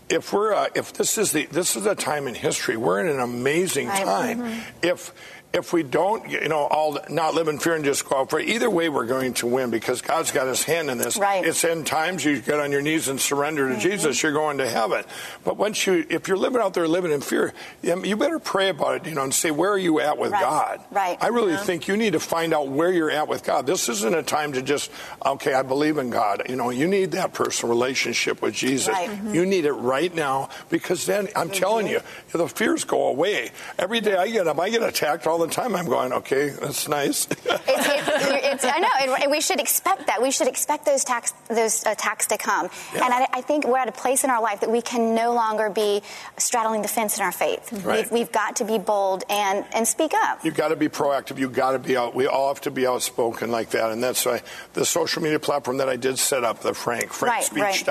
if 0.09 0.33
we're 0.33 0.53
uh, 0.53 0.67
if 0.75 0.93
this 0.93 1.17
is 1.17 1.31
the 1.31 1.45
this 1.47 1.75
is 1.75 1.85
a 1.85 1.95
time 1.95 2.27
in 2.27 2.35
history, 2.35 2.77
we're 2.77 2.99
in 2.99 3.07
an 3.07 3.19
amazing 3.19 3.87
Right. 3.87 4.03
time. 4.03 4.39
Mhm. 4.41 4.61
If 4.83 5.13
if 5.51 5.73
we 5.73 5.81
don't, 5.81 6.29
you 6.29 6.47
know, 6.47 6.67
all 6.67 6.99
not 7.09 7.33
live 7.33 7.47
in 7.47 7.57
fear 7.57 7.73
and 7.73 7.83
just 7.83 8.07
go 8.07 8.25
for 8.25 8.39
either 8.39 8.69
way, 8.69 8.87
we're 8.87 9.07
going 9.07 9.33
to 9.35 9.47
win 9.47 9.71
because 9.71 10.01
God's 10.01 10.31
got 10.31 10.47
His 10.47 10.63
hand 10.63 10.91
in 10.91 10.99
this. 10.99 11.17
Right. 11.17 11.43
It's 11.43 11.63
end 11.63 11.87
times. 11.87 12.23
You 12.23 12.39
get 12.39 12.59
on 12.59 12.71
your 12.71 12.83
knees 12.83 13.07
and 13.07 13.19
surrender 13.19 13.67
to 13.67 13.73
mm-hmm. 13.73 13.81
Jesus. 13.81 14.21
You're 14.21 14.33
going 14.33 14.59
to 14.59 14.69
heaven. 14.69 15.03
But 15.43 15.57
once 15.57 15.87
you, 15.87 16.05
if 16.07 16.27
you're 16.27 16.37
living 16.37 16.61
out 16.61 16.75
there 16.75 16.87
living 16.87 17.11
in 17.11 17.21
fear, 17.21 17.53
you 17.81 18.15
better 18.15 18.37
pray 18.37 18.69
about 18.69 18.97
it. 18.97 19.09
You 19.09 19.15
know, 19.15 19.23
and 19.23 19.33
say, 19.33 19.49
where 19.49 19.71
are 19.71 19.77
you 19.77 19.99
at 19.99 20.19
with 20.19 20.31
Right. 20.31 20.43
God? 20.43 20.81
Right. 20.91 21.17
I 21.19 21.27
really 21.27 21.53
Yeah. 21.53 21.63
think 21.63 21.87
you 21.87 21.97
need 21.97 22.13
to 22.13 22.19
find 22.19 22.53
out 22.53 22.67
where 22.67 22.91
you're 22.91 23.09
at 23.09 23.27
with 23.27 23.43
God. 23.43 23.65
This 23.65 23.89
isn't 23.89 24.13
a 24.13 24.21
time 24.21 24.53
to 24.53 24.61
just, 24.61 24.91
okay, 25.25 25.55
I 25.55 25.63
believe 25.63 25.97
in 25.97 26.11
God. 26.11 26.43
You 26.47 26.57
know, 26.57 26.69
you 26.69 26.87
need 26.87 27.11
that 27.13 27.33
personal 27.33 27.73
relationship 27.73 28.43
with 28.43 28.53
Jesus. 28.53 28.89
Right. 28.89 29.09
Mhm. 29.09 29.33
You 29.33 29.41
mm-hmm. 29.41 29.49
need 29.49 29.65
it 29.65 29.73
right 29.73 30.13
now 30.13 30.49
because 30.69 31.07
then 31.07 31.27
I'm 31.35 31.49
telling 31.49 31.87
you, 31.87 32.01
the 32.31 32.47
fears 32.47 32.83
go 32.83 33.07
away. 33.07 33.49
Every 33.79 33.99
day 33.99 34.15
I 34.15 34.29
get 34.29 34.47
up, 34.47 34.59
I 34.59 34.69
get 34.69 34.83
attacked 34.83 35.25
all 35.25 35.38
the 35.45 35.53
time. 35.53 35.75
I'm 35.75 35.87
going, 35.87 36.13
okay, 36.13 36.49
that's 36.49 36.87
nice. 36.87 37.27
It's, 37.27 37.45
it, 37.45 38.43
it's, 38.43 38.65
I 38.65 38.79
know, 38.79 39.15
and- 39.15 39.31
we 39.31 39.41
should 39.41 39.59
expect 39.59 40.07
that. 40.07 40.21
We 40.21 40.31
should 40.31 40.47
expect 40.47 40.85
those 40.85 41.03
tax, 41.03 41.33
those 41.49 41.85
uh, 41.85 41.91
attacks 41.91 42.27
to 42.27 42.37
come. 42.37 42.69
Yeah. 42.93 43.05
And 43.05 43.13
I, 43.13 43.27
I 43.33 43.41
think 43.41 43.67
we're 43.67 43.77
at 43.77 43.87
a 43.87 43.93
place 43.93 44.23
in 44.23 44.29
our 44.29 44.41
life 44.41 44.61
that 44.61 44.71
we 44.71 44.81
can 44.81 45.15
no 45.15 45.33
longer 45.33 45.69
be 45.69 46.01
straddling 46.37 46.81
the 46.81 46.87
fence 46.87 47.17
in 47.17 47.23
our 47.23 47.31
faith. 47.31 47.71
Right. 47.85 48.03
We've, 48.05 48.11
we've 48.11 48.31
got 48.31 48.57
to 48.57 48.65
be 48.65 48.77
bold 48.77 49.23
and, 49.29 49.65
and 49.73 49.87
speak 49.87 50.13
up. 50.13 50.43
You've 50.43 50.55
got 50.55 50.69
to 50.69 50.75
be 50.75 50.89
proactive. 50.89 51.37
You've 51.37 51.53
got 51.53 51.71
to 51.71 51.79
be 51.79 51.95
out. 51.95 52.15
We 52.15 52.27
all 52.27 52.47
have 52.49 52.61
to 52.61 52.71
be 52.71 52.87
outspoken 52.87 53.51
like 53.51 53.71
that, 53.71 53.91
and 53.91 54.03
that's 54.03 54.25
why 54.25 54.41
the 54.73 54.85
social 54.85 55.21
media 55.21 55.39
platform 55.39 55.77
that 55.77 55.89
I 55.89 55.95
did 55.95 56.17
set 56.17 56.43
up, 56.43 56.61
the 56.61 56.73
Frank 56.73 57.21
Right, 57.21 57.49
right. 57.53 57.85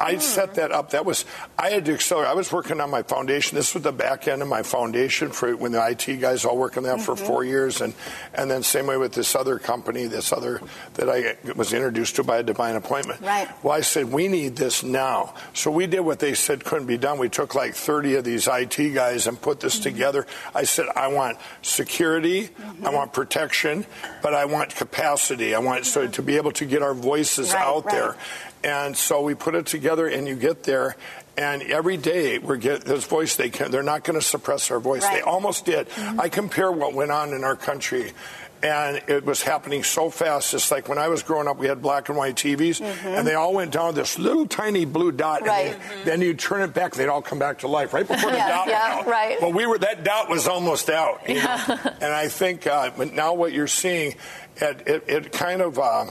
I 0.00 0.18
set 0.18 0.54
that 0.54 0.72
up. 0.72 0.90
That 0.90 1.04
was 1.04 1.24
I 1.58 1.70
had 1.70 1.84
to 1.86 1.94
accelerate. 1.94 2.28
I 2.28 2.34
was 2.34 2.52
working 2.52 2.80
on 2.80 2.90
my 2.90 3.02
foundation. 3.02 3.56
This 3.56 3.74
was 3.74 3.82
the 3.82 3.92
back 3.92 4.28
end 4.28 4.42
of 4.42 4.48
my 4.48 4.62
foundation 4.62 5.30
for 5.30 5.54
when 5.56 5.72
the 5.72 5.84
IT 5.86 6.20
guys 6.20 6.44
all 6.44 6.56
working 6.56 6.86
on 6.86 6.96
that 6.98 7.04
for 7.04 7.18
Mm-hmm. 7.18 7.26
four 7.26 7.44
years, 7.44 7.80
and 7.80 7.94
and 8.34 8.50
then 8.50 8.62
same 8.62 8.86
way 8.86 8.96
with 8.96 9.12
this 9.12 9.34
other 9.34 9.58
company, 9.58 10.06
this 10.06 10.32
other 10.32 10.60
that 10.94 11.08
I 11.08 11.36
was 11.54 11.72
introduced 11.72 12.16
to 12.16 12.22
by 12.22 12.38
a 12.38 12.42
divine 12.42 12.76
appointment. 12.76 13.20
Right. 13.20 13.48
Well, 13.64 13.74
I 13.74 13.80
said 13.80 14.12
we 14.12 14.28
need 14.28 14.56
this 14.56 14.82
now. 14.82 15.34
So 15.52 15.70
we 15.70 15.86
did 15.86 16.00
what 16.00 16.20
they 16.20 16.34
said 16.34 16.64
couldn't 16.64 16.86
be 16.86 16.96
done. 16.98 17.18
We 17.18 17.28
took 17.28 17.54
like 17.54 17.74
30 17.74 18.16
of 18.16 18.24
these 18.24 18.46
IT 18.46 18.94
guys 18.94 19.26
and 19.26 19.40
put 19.40 19.60
this 19.60 19.74
mm-hmm. 19.74 19.84
together. 19.84 20.26
I 20.54 20.64
said 20.64 20.86
I 20.94 21.08
want 21.08 21.38
security, 21.62 22.48
mm-hmm. 22.48 22.86
I 22.86 22.90
want 22.90 23.12
protection, 23.12 23.84
but 24.22 24.34
I 24.34 24.44
want 24.44 24.74
capacity. 24.74 25.54
I 25.54 25.58
want 25.58 25.86
so 25.86 26.02
mm-hmm. 26.02 26.12
to 26.12 26.22
be 26.22 26.36
able 26.36 26.52
to 26.52 26.64
get 26.66 26.82
our 26.82 26.94
voices 26.94 27.52
Right, 27.52 27.62
out 27.62 27.84
right. 27.86 27.94
there. 27.94 28.16
And 28.64 28.96
so 28.96 29.22
we 29.22 29.34
put 29.34 29.54
it 29.54 29.66
together, 29.66 30.06
and 30.08 30.26
you 30.26 30.34
get 30.34 30.64
there, 30.64 30.96
and 31.36 31.62
every 31.62 31.96
day 31.96 32.38
we 32.38 32.58
get 32.58 32.84
this 32.84 33.04
voice. 33.04 33.36
They 33.36 33.50
can, 33.50 33.70
they're 33.70 33.82
not 33.82 34.02
going 34.04 34.18
to 34.18 34.24
suppress 34.24 34.70
our 34.70 34.80
voice. 34.80 35.06
They 35.08 35.20
almost 35.20 35.64
did. 35.64 35.86
I 36.18 36.28
compare 36.28 36.70
what 36.72 36.94
went 36.94 37.10
on 37.12 37.32
in 37.32 37.44
our 37.44 37.56
country. 37.56 38.12
And 38.60 39.00
it 39.06 39.24
was 39.24 39.40
happening 39.40 39.84
so 39.84 40.10
fast. 40.10 40.52
It's 40.52 40.72
like 40.72 40.88
when 40.88 40.98
I 40.98 41.06
was 41.06 41.22
growing 41.22 41.46
up, 41.46 41.58
we 41.58 41.68
had 41.68 41.80
black 41.80 42.08
and 42.08 42.18
white 42.18 42.34
TVs, 42.34 42.80
and 42.80 43.24
they 43.24 43.34
all 43.34 43.54
went 43.54 43.70
down 43.70 43.94
this 43.94 44.18
little 44.18 44.48
tiny 44.48 44.84
blue 44.84 45.12
dot. 45.12 45.42
Right. 45.46 45.74
And 45.74 45.80
they, 46.00 46.04
then 46.04 46.20
you 46.22 46.34
turn 46.34 46.62
it 46.62 46.74
back, 46.74 46.94
they'd 46.96 47.06
all 47.06 47.22
come 47.22 47.38
back 47.38 47.60
to 47.60 47.68
life 47.68 47.94
right 47.94 48.04
before 48.08 48.32
the 48.32 48.36
Yeah, 48.36 48.48
dot 48.48 48.66
yeah, 48.66 48.96
went 48.96 49.06
out. 49.06 49.10
right. 49.12 49.40
Well, 49.40 49.52
we 49.52 49.64
were 49.64 49.78
that 49.78 50.02
dot 50.02 50.28
was 50.28 50.48
almost 50.48 50.90
out. 50.90 51.20
you 51.28 51.36
know? 51.36 51.64
and 52.00 52.12
I 52.12 52.26
think 52.26 52.66
uh, 52.66 52.90
now 53.12 53.34
what 53.34 53.52
you're 53.52 53.68
seeing, 53.68 54.16
it, 54.56 54.82
it, 54.88 55.04
it 55.06 55.32
kind 55.32 55.62
of. 55.62 55.78
Uh, 55.78 56.06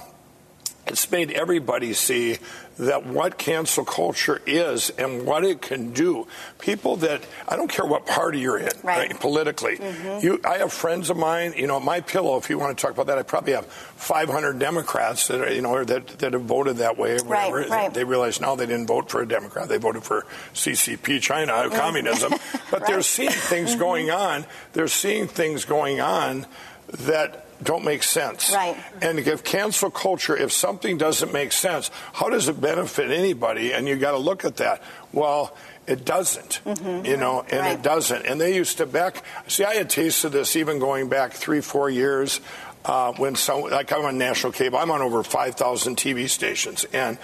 it's 0.87 1.09
made 1.11 1.31
everybody 1.31 1.93
see 1.93 2.37
that 2.77 3.07
what 3.07 3.37
cancel 3.39 3.83
culture 3.83 4.39
is 4.45 4.91
and 4.91 5.25
what 5.25 5.43
it 5.43 5.61
can 5.61 5.93
do. 5.93 6.27
People 6.59 6.97
that 6.97 7.25
I 7.47 7.55
don't 7.55 7.69
care 7.69 7.85
what 7.85 8.05
party 8.05 8.39
you're 8.39 8.57
in, 8.59 8.69
Right. 8.83 9.09
right, 9.09 9.19
politically. 9.19 9.77
Mm-hmm. 9.77 10.25
You, 10.25 10.39
I 10.45 10.59
have 10.59 10.71
friends 10.71 11.09
of 11.09 11.17
mine. 11.17 11.53
You 11.57 11.65
know, 11.65 11.79
my 11.79 12.01
pillow. 12.01 12.37
If 12.37 12.49
you 12.49 12.59
want 12.59 12.77
to 12.77 12.81
talk 12.81 12.93
about 12.93 13.07
that, 13.07 13.17
I 13.17 13.23
probably 13.23 13.53
have 13.53 13.65
500 13.65 14.59
Democrats 14.59 15.27
that 15.27 15.41
are, 15.41 15.51
you 15.51 15.61
know 15.61 15.71
or 15.71 15.85
that 15.85 16.07
that 16.19 16.33
have 16.33 16.43
voted 16.43 16.77
that 16.77 16.97
way. 16.97 17.13
Or 17.13 17.23
Right, 17.25 17.51
whatever. 17.51 17.69
right. 17.69 17.93
They 17.93 18.03
realize 18.03 18.39
now 18.39 18.55
they 18.55 18.67
didn't 18.67 18.87
vote 18.87 19.09
for 19.09 19.21
a 19.21 19.27
Democrat. 19.27 19.69
They 19.69 19.77
voted 19.77 20.03
for 20.03 20.25
CCP, 20.53 21.19
China, 21.21 21.53
mm. 21.53 21.71
communism. 21.75 22.33
But 22.69 22.85
they're 22.85 23.01
seeing 23.01 23.31
things 23.31 23.71
mm-hmm. 23.71 23.79
going 23.79 24.11
on. 24.11 24.45
They're 24.73 24.89
seeing 24.89 25.27
things 25.27 25.63
going 25.63 26.01
on 26.01 26.45
that 26.89 27.46
don't 27.63 27.83
make 27.83 28.03
sense. 28.03 28.51
Right. 28.53 28.77
And 29.01 29.19
if 29.19 29.43
cancel 29.43 29.89
culture, 29.89 30.35
if 30.37 30.51
something 30.51 30.97
doesn't 30.97 31.33
make 31.33 31.51
sense, 31.51 31.89
how 32.13 32.29
does 32.29 32.47
it 32.47 32.59
benefit 32.61 33.11
anybody? 33.11 33.73
And 33.73 33.87
you 33.87 33.95
got 33.95 34.11
to 34.11 34.17
look 34.17 34.45
at 34.45 34.57
that. 34.57 34.83
Well, 35.11 35.55
it 35.87 36.03
doesn't, 36.05 36.61
you 36.65 37.17
know, 37.17 37.45
and 37.49 37.59
Right. 37.61 37.79
it 37.79 37.81
doesn't. 37.81 38.25
And 38.25 38.39
they 38.39 38.55
used 38.55 38.77
to 38.77 38.85
back. 38.85 39.23
See, 39.47 39.63
I 39.63 39.75
had 39.75 39.89
tasted 39.89 40.29
this 40.29 40.55
even 40.55 40.79
going 40.79 41.09
back 41.09 41.33
three, 41.33 41.61
four 41.61 41.89
years. 41.89 42.41
Uh, 42.85 43.11
when 43.13 43.35
some, 43.35 43.63
like 43.63 43.91
I'm 43.91 44.05
on 44.05 44.17
national 44.17 44.53
cable, 44.53 44.77
I'm 44.77 44.91
on 44.91 45.01
over 45.01 45.21
5,000 45.21 45.97
TV 45.97 46.29
stations, 46.29 46.85
and 46.93 47.17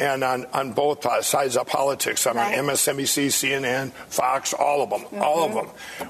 and 0.00 0.24
on, 0.24 0.46
on 0.52 0.72
both 0.72 1.04
uh, 1.06 1.22
sides 1.22 1.56
of 1.56 1.66
politics. 1.66 2.26
I'm 2.26 2.36
Right. 2.36 2.58
on 2.58 2.64
MSNBC, 2.66 3.26
CNN, 3.26 3.92
Fox, 4.08 4.54
all 4.54 4.82
of 4.82 4.90
them, 4.90 5.04
all 5.20 5.44
of 5.44 5.54
them. 5.54 5.68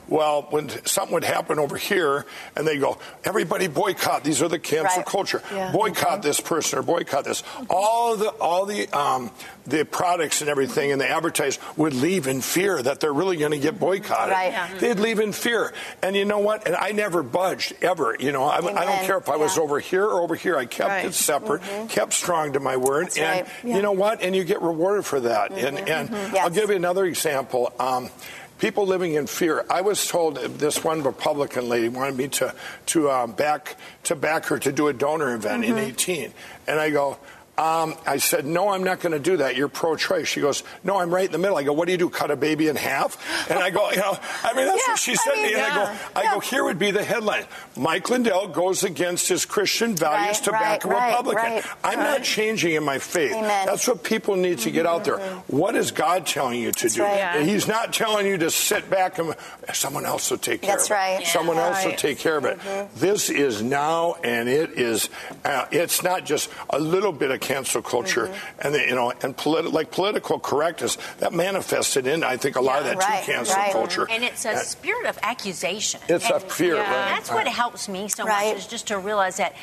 Well, 0.09 0.47
when 0.51 0.69
something 0.87 1.13
would 1.15 1.25
happen 1.25 1.59
over 1.59 1.77
here, 1.77 2.25
and 2.57 2.67
they 2.67 2.79
go, 2.79 2.99
everybody 3.25 3.67
boycott. 3.67 4.23
These 4.25 4.41
are 4.43 4.49
the 4.49 4.59
cancel 4.59 4.99
Right. 4.99 5.07
culture. 5.07 5.43
Yeah. 5.53 5.73
Boycott 5.73 6.23
this 6.23 6.41
person 6.41 6.79
or 6.79 6.83
boycott 6.83 7.25
this. 7.25 7.43
All 7.69 8.17
the 8.17 8.29
all 8.29 8.65
the 8.67 8.89
um, 8.97 9.31
the 9.67 9.85
products 9.85 10.41
and 10.41 10.49
everything, 10.51 10.93
and 10.93 11.01
the 11.01 11.09
advertise 11.09 11.59
would 11.77 11.95
leave 11.95 12.27
in 12.27 12.41
fear 12.41 12.81
that 12.83 13.01
they're 13.01 13.13
really 13.13 13.37
going 13.37 13.53
to 13.53 13.59
get 13.59 13.79
boycotted. 13.79 14.33
Right. 14.33 14.53
Yeah. 14.53 14.69
They'd 14.79 14.99
leave 15.01 15.19
in 15.21 15.33
fear, 15.33 15.73
and 16.03 16.15
you 16.17 16.25
know 16.25 16.39
what? 16.39 16.67
And 16.67 16.77
I 16.77 16.93
never 16.93 17.23
budged 17.23 17.75
ever. 17.83 18.17
You 18.19 18.33
know, 18.33 18.45
I, 18.45 18.57
I 18.59 18.85
don't 18.85 19.05
care 19.07 19.19
if 19.19 19.29
I 19.29 19.37
was 19.37 19.59
over 19.59 19.79
here 19.81 20.05
or 20.05 20.21
over 20.23 20.35
here. 20.35 20.57
I 20.57 20.67
kept 20.67 20.89
Right. 20.91 21.05
it 21.07 21.15
separate, 21.15 21.63
kept 21.89 22.13
strong 22.13 22.53
to 22.55 22.61
my 22.61 22.77
word, 22.77 23.07
That's 23.07 23.19
and 23.19 23.47
right. 23.65 23.75
You 23.81 23.83
know 23.83 23.93
what? 23.93 24.21
And 24.21 24.37
you 24.37 24.45
get 24.45 24.61
rewarded 24.61 25.07
for 25.07 25.21
that. 25.21 25.53
And 25.53 25.79
and 25.79 26.11
Yes. 26.11 26.37
I'll 26.37 26.51
give 26.51 26.69
you 26.69 26.77
another 26.77 27.07
example. 27.07 27.73
Um, 27.81 28.11
people 28.59 28.87
living 28.87 29.15
in 29.15 29.27
fear. 29.27 29.65
I 29.71 29.81
was 29.81 30.07
told 30.07 30.37
this 30.37 30.85
one 30.85 31.03
Republican 31.03 31.67
lady 31.67 31.89
wanted 31.89 32.19
me 32.19 32.29
to 32.29 32.55
to 32.93 33.11
um, 33.11 33.33
back 33.33 33.77
to 34.05 34.15
back 34.15 34.45
her 34.47 34.59
to 34.59 34.71
do 34.71 34.89
a 34.89 34.93
donor 34.93 35.35
event 35.35 35.65
in 35.65 35.79
18, 35.79 36.31
and 36.67 36.79
I 36.79 36.91
go. 36.91 37.17
Um, 37.61 37.95
I 38.07 38.17
said, 38.17 38.47
no, 38.47 38.71
I'm 38.71 38.85
not 38.85 39.01
going 39.01 39.13
to 39.13 39.19
do 39.19 39.37
that. 39.39 39.55
You're 39.55 39.69
pro-choice. 39.69 40.27
She 40.29 40.41
goes, 40.41 40.63
no, 40.83 40.97
I'm 40.99 41.13
right 41.13 41.27
in 41.27 41.33
the 41.33 41.37
middle. 41.39 41.59
I 41.59 41.63
go, 41.63 41.75
what 41.75 41.85
do 41.87 41.93
you 41.93 41.99
do? 41.99 42.09
Cut 42.09 42.31
a 42.31 42.37
baby 42.37 42.69
in 42.69 42.77
half? 42.77 43.19
And 43.51 43.59
I 43.59 43.69
go, 43.69 43.91
you 43.91 43.99
know, 43.99 44.17
I 44.43 44.55
mean, 44.55 44.65
that's 44.65 44.83
Yeah, 44.87 44.93
what 44.93 44.99
she 44.99 45.13
I 45.13 45.15
said 45.17 45.31
to 45.33 45.37
mean, 45.43 45.47
me. 45.49 45.55
And 45.55 45.63
I 45.63 45.75
go, 45.75 45.99
I 46.17 46.23
yeah. 46.23 46.35
go, 46.35 46.41
here 46.41 46.65
would 46.65 46.79
be 46.79 46.91
the 46.91 47.05
headline: 47.05 47.45
Mike 47.77 48.09
Lindell 48.09 48.49
goes 48.49 48.83
against 48.83 49.29
his 49.29 49.45
Christian 49.45 49.95
values 49.95 50.37
Right, 50.39 50.45
to 50.45 50.51
back 50.53 50.85
a 50.85 50.89
right, 50.89 50.97
right, 50.97 51.09
Republican. 51.11 51.53
right, 51.53 51.65
I'm 51.85 51.99
not 51.99 52.23
changing 52.23 52.73
in 52.75 52.83
my 52.85 52.99
faith. 52.99 53.33
Amen. 53.33 53.67
That's 53.67 53.87
what 53.87 54.03
people 54.05 54.37
need 54.37 54.59
to 54.61 54.71
get 54.71 54.87
out 54.87 55.05
there. 55.05 55.19
What 55.49 55.77
is 55.77 55.91
God 55.91 56.27
telling 56.27 56.61
you 56.61 56.73
to 56.73 56.89
do? 56.89 57.03
right. 57.03 57.17
Yeah. 57.17 57.43
He's 57.43 57.69
not 57.69 57.93
telling 57.93 58.27
you 58.27 58.39
to 58.39 58.51
sit 58.51 58.89
back 58.89 59.19
and 59.19 59.35
someone 59.75 60.07
else 60.07 60.31
will 60.31 60.39
take 60.39 60.63
care 60.63 60.71
That's 60.77 60.87
of 60.87 60.93
it. 60.93 60.95
right. 60.95 61.27
Someone 61.27 61.57
Yeah. 61.57 61.69
else 61.69 61.85
will 61.85 61.93
take 61.93 62.19
care 62.19 62.39
of 62.39 62.45
it. 62.47 62.59
This 62.97 63.29
is 63.29 63.61
now, 63.63 64.15
and 64.25 64.49
it 64.49 64.79
is. 64.79 65.11
Uh, 65.45 65.67
it's 65.71 66.03
not 66.03 66.25
just 66.25 66.49
a 66.71 66.79
little 66.79 67.13
bit 67.13 67.31
of 67.31 67.41
cancel 67.51 67.83
culture 67.83 68.27
mm-hmm. 68.27 68.61
and 68.63 68.75
the, 68.75 68.81
you 68.81 68.95
know 68.95 69.13
and 69.23 69.37
politi- 69.37 69.73
like 69.73 69.91
political 69.91 70.39
correctness 70.39 70.97
that 71.19 71.33
manifested 71.33 72.07
in 72.07 72.23
I 72.23 72.37
think 72.37 72.57
a 72.57 72.61
lot 72.61 72.79
of 72.81 72.85
that 72.87 72.97
right, 72.97 73.25
too 73.25 73.33
cancel 73.33 73.57
right. 73.57 73.73
culture. 73.73 74.07
And 74.09 74.23
it's 74.23 74.45
a 74.45 74.51
And- 74.51 74.59
spirit 74.61 75.07
of 75.07 75.19
accusation. 75.23 76.01
It's 76.09 76.29
a 76.31 76.35
And 76.35 76.45
fear, 76.45 76.77
Yeah. 76.77 76.83
right, 76.83 77.15
That's 77.15 77.31
what 77.31 77.47
helps 77.49 77.89
me 77.89 78.09
so 78.09 78.25
Right. 78.25 78.55
much 78.55 78.59
is 78.59 78.67
just 78.67 78.87
to 78.89 78.99
realize 78.99 79.37
that 79.39 79.55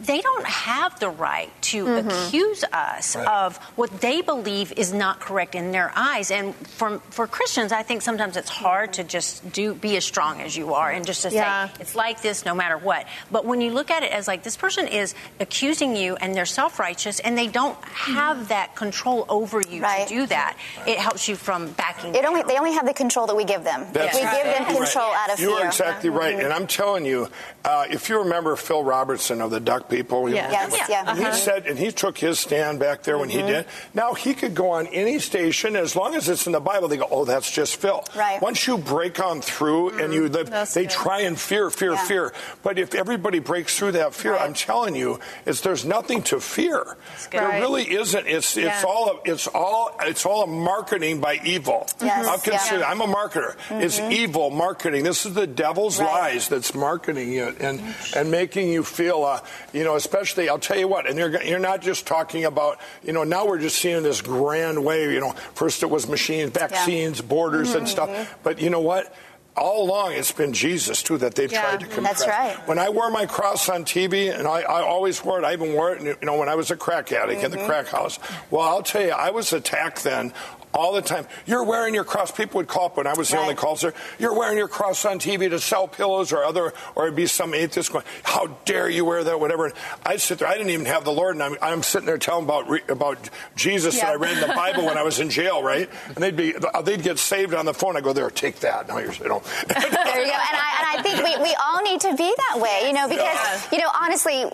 they 0.00 0.20
don't 0.20 0.46
have 0.46 0.98
the 1.00 1.08
right 1.10 1.50
to 1.62 1.84
Mhm. 1.84 2.26
accuse 2.26 2.64
us 2.72 3.16
Right. 3.16 3.26
of 3.26 3.56
what 3.76 4.00
they 4.00 4.20
believe 4.22 4.72
is 4.76 4.92
not 4.92 5.20
correct 5.20 5.54
in 5.54 5.72
their 5.72 5.92
eyes. 5.96 6.30
And 6.30 6.54
for 6.66 7.00
for 7.10 7.26
Christians, 7.26 7.72
I 7.72 7.82
think 7.82 8.02
sometimes 8.02 8.36
it's 8.36 8.50
hard 8.50 8.92
to 8.94 9.04
just 9.04 9.52
do 9.52 9.74
be 9.74 9.96
as 9.96 10.04
strong 10.04 10.40
as 10.40 10.56
you 10.56 10.74
are 10.74 10.90
and 10.90 11.04
just 11.06 11.22
to 11.22 11.30
Yeah. 11.30 11.66
say 11.68 11.72
it's 11.80 11.94
like 11.94 12.22
this 12.22 12.44
no 12.44 12.54
matter 12.54 12.76
what. 12.78 13.06
But 13.30 13.44
when 13.44 13.60
you 13.60 13.70
look 13.72 13.90
at 13.90 14.02
it 14.02 14.12
as 14.12 14.26
like 14.28 14.42
this 14.42 14.56
person 14.56 14.86
is 14.88 15.14
accusing 15.40 15.94
you 15.96 16.16
and 16.16 16.34
they're 16.34 16.46
self 16.46 16.78
righteous 16.78 17.20
and 17.20 17.36
they 17.36 17.46
don't 17.46 17.76
have 17.84 18.48
that 18.48 18.74
control 18.74 19.24
over 19.28 19.60
you 19.60 19.80
to 19.82 20.04
do 20.08 20.26
that, 20.26 20.56
it 20.86 20.98
helps 20.98 21.28
you 21.28 21.36
from 21.36 21.68
backing. 21.72 22.14
It 22.14 22.24
only, 22.24 22.42
they 22.42 22.56
only 22.58 22.72
have 22.72 22.86
the 22.86 22.94
control 22.94 23.26
that 23.26 23.36
we 23.36 23.44
give 23.44 23.64
them. 23.64 23.86
That's 23.92 24.14
we 24.14 24.22
give 24.22 24.30
them 24.44 24.64
control 24.64 25.10
right. 25.10 25.28
out 25.28 25.30
of 25.34 25.40
You 25.40 25.50
fear. 25.56 25.64
are 25.64 25.66
exactly 25.66 26.10
right, 26.10 26.34
and 26.38 26.52
I'm 26.52 26.66
telling 26.66 27.04
you, 27.04 27.28
uh, 27.64 27.84
if 27.90 28.08
you 28.08 28.18
remember 28.18 28.56
Phil 28.56 28.82
Robertson 28.82 29.40
of 29.40 29.50
the 29.50 29.60
Duck 29.60 29.77
People, 29.88 30.28
you 30.28 30.36
Yes. 30.36 30.70
know, 30.70 30.76
Yes, 30.76 30.88
yeah. 30.88 31.04
and 31.06 31.18
he 31.18 31.24
Uh-huh. 31.26 31.34
said, 31.34 31.66
and 31.66 31.78
he 31.78 31.92
took 31.92 32.18
his 32.18 32.38
stand 32.38 32.78
back 32.80 33.02
there 33.02 33.18
when 33.18 33.28
he 33.28 33.38
Mhm. 33.38 33.46
did. 33.46 33.66
Now 33.94 34.14
he 34.14 34.34
could 34.34 34.54
go 34.54 34.70
on 34.70 34.86
any 34.88 35.18
station 35.18 35.76
as 35.76 35.94
long 35.94 36.14
as 36.14 36.28
it's 36.28 36.46
in 36.46 36.52
the 36.52 36.60
Bible. 36.60 36.88
They 36.88 36.96
go, 36.96 37.06
oh, 37.10 37.24
that's 37.24 37.50
just 37.50 37.76
Phil. 37.76 38.02
Right. 38.16 38.40
Once 38.42 38.66
you 38.66 38.78
break 38.78 39.20
on 39.20 39.40
through 39.42 39.98
and 40.00 40.12
you 40.14 40.28
live, 40.28 40.50
That's 40.50 40.74
they 40.74 40.82
good. 40.82 40.90
try 40.90 41.20
and 41.20 41.38
fear, 41.38 41.70
fear, 41.70 41.92
Yeah. 41.92 42.04
fear. 42.04 42.32
But 42.62 42.78
if 42.78 42.94
everybody 42.94 43.38
breaks 43.38 43.76
through 43.76 43.92
that 43.92 44.14
fear, 44.14 44.36
I'm 44.36 44.54
telling 44.54 44.94
you, 44.96 45.20
it's 45.46 45.60
there's 45.60 45.84
nothing 45.84 46.22
to 46.24 46.40
fear. 46.40 46.96
There 47.30 47.42
Right. 47.46 47.60
really 47.60 47.84
isn't. 47.94 48.26
It's 48.26 48.56
it's 48.56 48.82
Yeah. 48.82 48.82
all 48.88 49.10
a, 49.24 49.30
it's 49.30 49.46
all 49.48 49.92
it's 50.04 50.24
all 50.24 50.42
a 50.44 50.46
marketing 50.46 51.20
by 51.20 51.40
evil. 51.44 51.86
Yes, 52.00 52.26
I'll 52.26 52.38
consider. 52.38 52.80
yeah. 52.80 52.90
I'm 52.90 53.00
a 53.00 53.06
marketer. 53.06 53.54
It's 53.70 53.98
Mhm. 54.00 54.12
evil 54.12 54.50
marketing. 54.50 55.04
This 55.04 55.26
is 55.26 55.34
the 55.34 55.46
devil's 55.46 56.00
lies 56.00 56.48
that's 56.48 56.74
marketing 56.74 57.32
you 57.32 57.54
and 57.60 57.82
and 58.14 58.30
making 58.30 58.68
you 58.72 58.82
feel, 58.84 59.24
uh, 59.24 59.40
you 59.72 59.84
know, 59.84 59.96
especially. 59.96 60.48
I'll 60.48 60.58
tell 60.58 60.78
you 60.78 60.88
what. 60.88 61.08
And 61.08 61.18
you're 61.18 61.42
you're 61.42 61.58
not 61.58 61.80
just 61.82 62.06
talking 62.06 62.44
about, 62.44 62.78
you 63.02 63.12
know, 63.12 63.24
now 63.24 63.46
we're 63.46 63.58
just 63.58 63.78
seeing 63.78 64.02
this 64.02 64.20
grand 64.22 64.84
way. 64.84 65.12
You 65.12 65.20
know, 65.20 65.32
first 65.54 65.82
it 65.82 65.90
was 65.90 66.08
machines, 66.08 66.50
vaccines, 66.50 67.20
borders, 67.20 67.74
and 67.74 67.86
Mhm, 67.86 67.90
stuff. 67.90 68.36
But 68.42 68.60
you 68.60 68.70
know 68.70 68.80
what? 68.80 69.14
All 69.56 69.82
along, 69.86 70.12
it's 70.12 70.30
been 70.30 70.52
Jesus 70.52 71.02
too 71.02 71.18
that 71.18 71.34
they've 71.34 71.50
Yeah, 71.50 71.60
tried 71.62 71.80
to 71.80 71.86
compress. 71.86 72.20
that's 72.24 72.28
right. 72.28 72.68
When 72.68 72.78
I 72.78 72.90
wore 72.90 73.10
my 73.10 73.26
cross 73.26 73.68
on 73.68 73.84
TV, 73.84 74.28
and 74.32 74.46
I, 74.46 74.60
I 74.60 74.82
always 74.82 75.24
wore 75.24 75.40
it, 75.40 75.44
I 75.44 75.52
even 75.52 75.72
wore 75.72 75.94
it, 75.94 76.00
you 76.02 76.14
know, 76.22 76.38
when 76.38 76.48
I 76.48 76.54
was 76.54 76.70
a 76.70 76.76
crack 76.76 77.10
addict 77.10 77.42
in 77.42 77.50
the 77.50 77.56
Mhm. 77.58 77.66
crack 77.66 77.88
house. 77.88 78.20
Well, 78.52 78.62
I'll 78.62 78.84
tell 78.84 79.02
you, 79.02 79.10
I 79.10 79.30
was 79.30 79.52
attacked 79.52 80.04
then 80.04 80.32
all 80.78 80.92
the 80.92 81.02
time. 81.02 81.26
You're 81.46 81.64
wearing 81.64 81.94
your 81.94 82.04
cross. 82.04 82.30
People 82.30 82.58
would 82.58 82.68
call 82.68 82.86
up 82.86 82.96
when 82.96 83.06
I 83.06 83.14
was 83.14 83.28
the 83.30 83.38
only 83.38 83.54
call 83.54 83.78
You're 84.18 84.34
wearing 84.34 84.56
your 84.56 84.68
cross 84.68 85.04
on 85.04 85.18
TV 85.18 85.50
to 85.50 85.58
sell 85.58 85.88
pillows 85.88 86.32
or 86.32 86.44
other, 86.44 86.72
or 86.94 87.04
it'd 87.04 87.16
be 87.16 87.26
some 87.26 87.52
atheist 87.52 87.92
going, 87.92 88.04
"How 88.22 88.46
dare 88.64 88.88
you 88.88 89.04
wear 89.04 89.24
that?" 89.24 89.40
Whatever. 89.40 89.72
I'd 90.06 90.20
sit 90.20 90.38
there. 90.38 90.48
I 90.48 90.56
didn't 90.56 90.70
even 90.70 90.86
have 90.86 91.04
the 91.04 91.12
Lord, 91.12 91.34
and 91.34 91.42
I'm, 91.42 91.56
I'm 91.60 91.82
sitting 91.82 92.06
there 92.06 92.18
telling 92.18 92.44
about 92.44 92.90
about 92.90 93.30
Jesus 93.56 94.00
that 94.00 94.08
I 94.08 94.14
read 94.14 94.34
in 94.34 94.48
the 94.48 94.54
Bible 94.54 94.86
when 94.86 94.96
I 94.96 95.02
was 95.02 95.20
in 95.20 95.30
jail, 95.30 95.62
right? 95.62 95.90
And 96.06 96.16
they'd 96.16 96.36
be 96.36 96.54
they'd 96.84 97.02
get 97.02 97.18
saved 97.18 97.54
on 97.54 97.66
the 97.66 97.74
phone. 97.74 97.96
I 97.96 98.00
go 98.00 98.12
there, 98.12 98.30
take 98.30 98.60
that. 98.60 98.88
Now 98.88 98.98
you're, 98.98 99.12
you 99.12 99.28
know. 99.28 99.42
there 99.68 99.78
you 99.78 100.32
go. 100.32 100.38
And 100.38 100.56
I, 100.56 100.68
and 100.78 100.98
I 100.98 101.02
think 101.02 101.24
we, 101.24 101.42
we 101.42 101.56
all 101.60 101.82
need 101.82 102.00
to 102.02 102.14
be 102.16 102.32
that 102.36 102.60
way, 102.60 102.84
you 102.86 102.92
know, 102.92 103.08
because, 103.08 103.72
you 103.72 103.78
know, 103.78 103.90
honestly, 103.94 104.44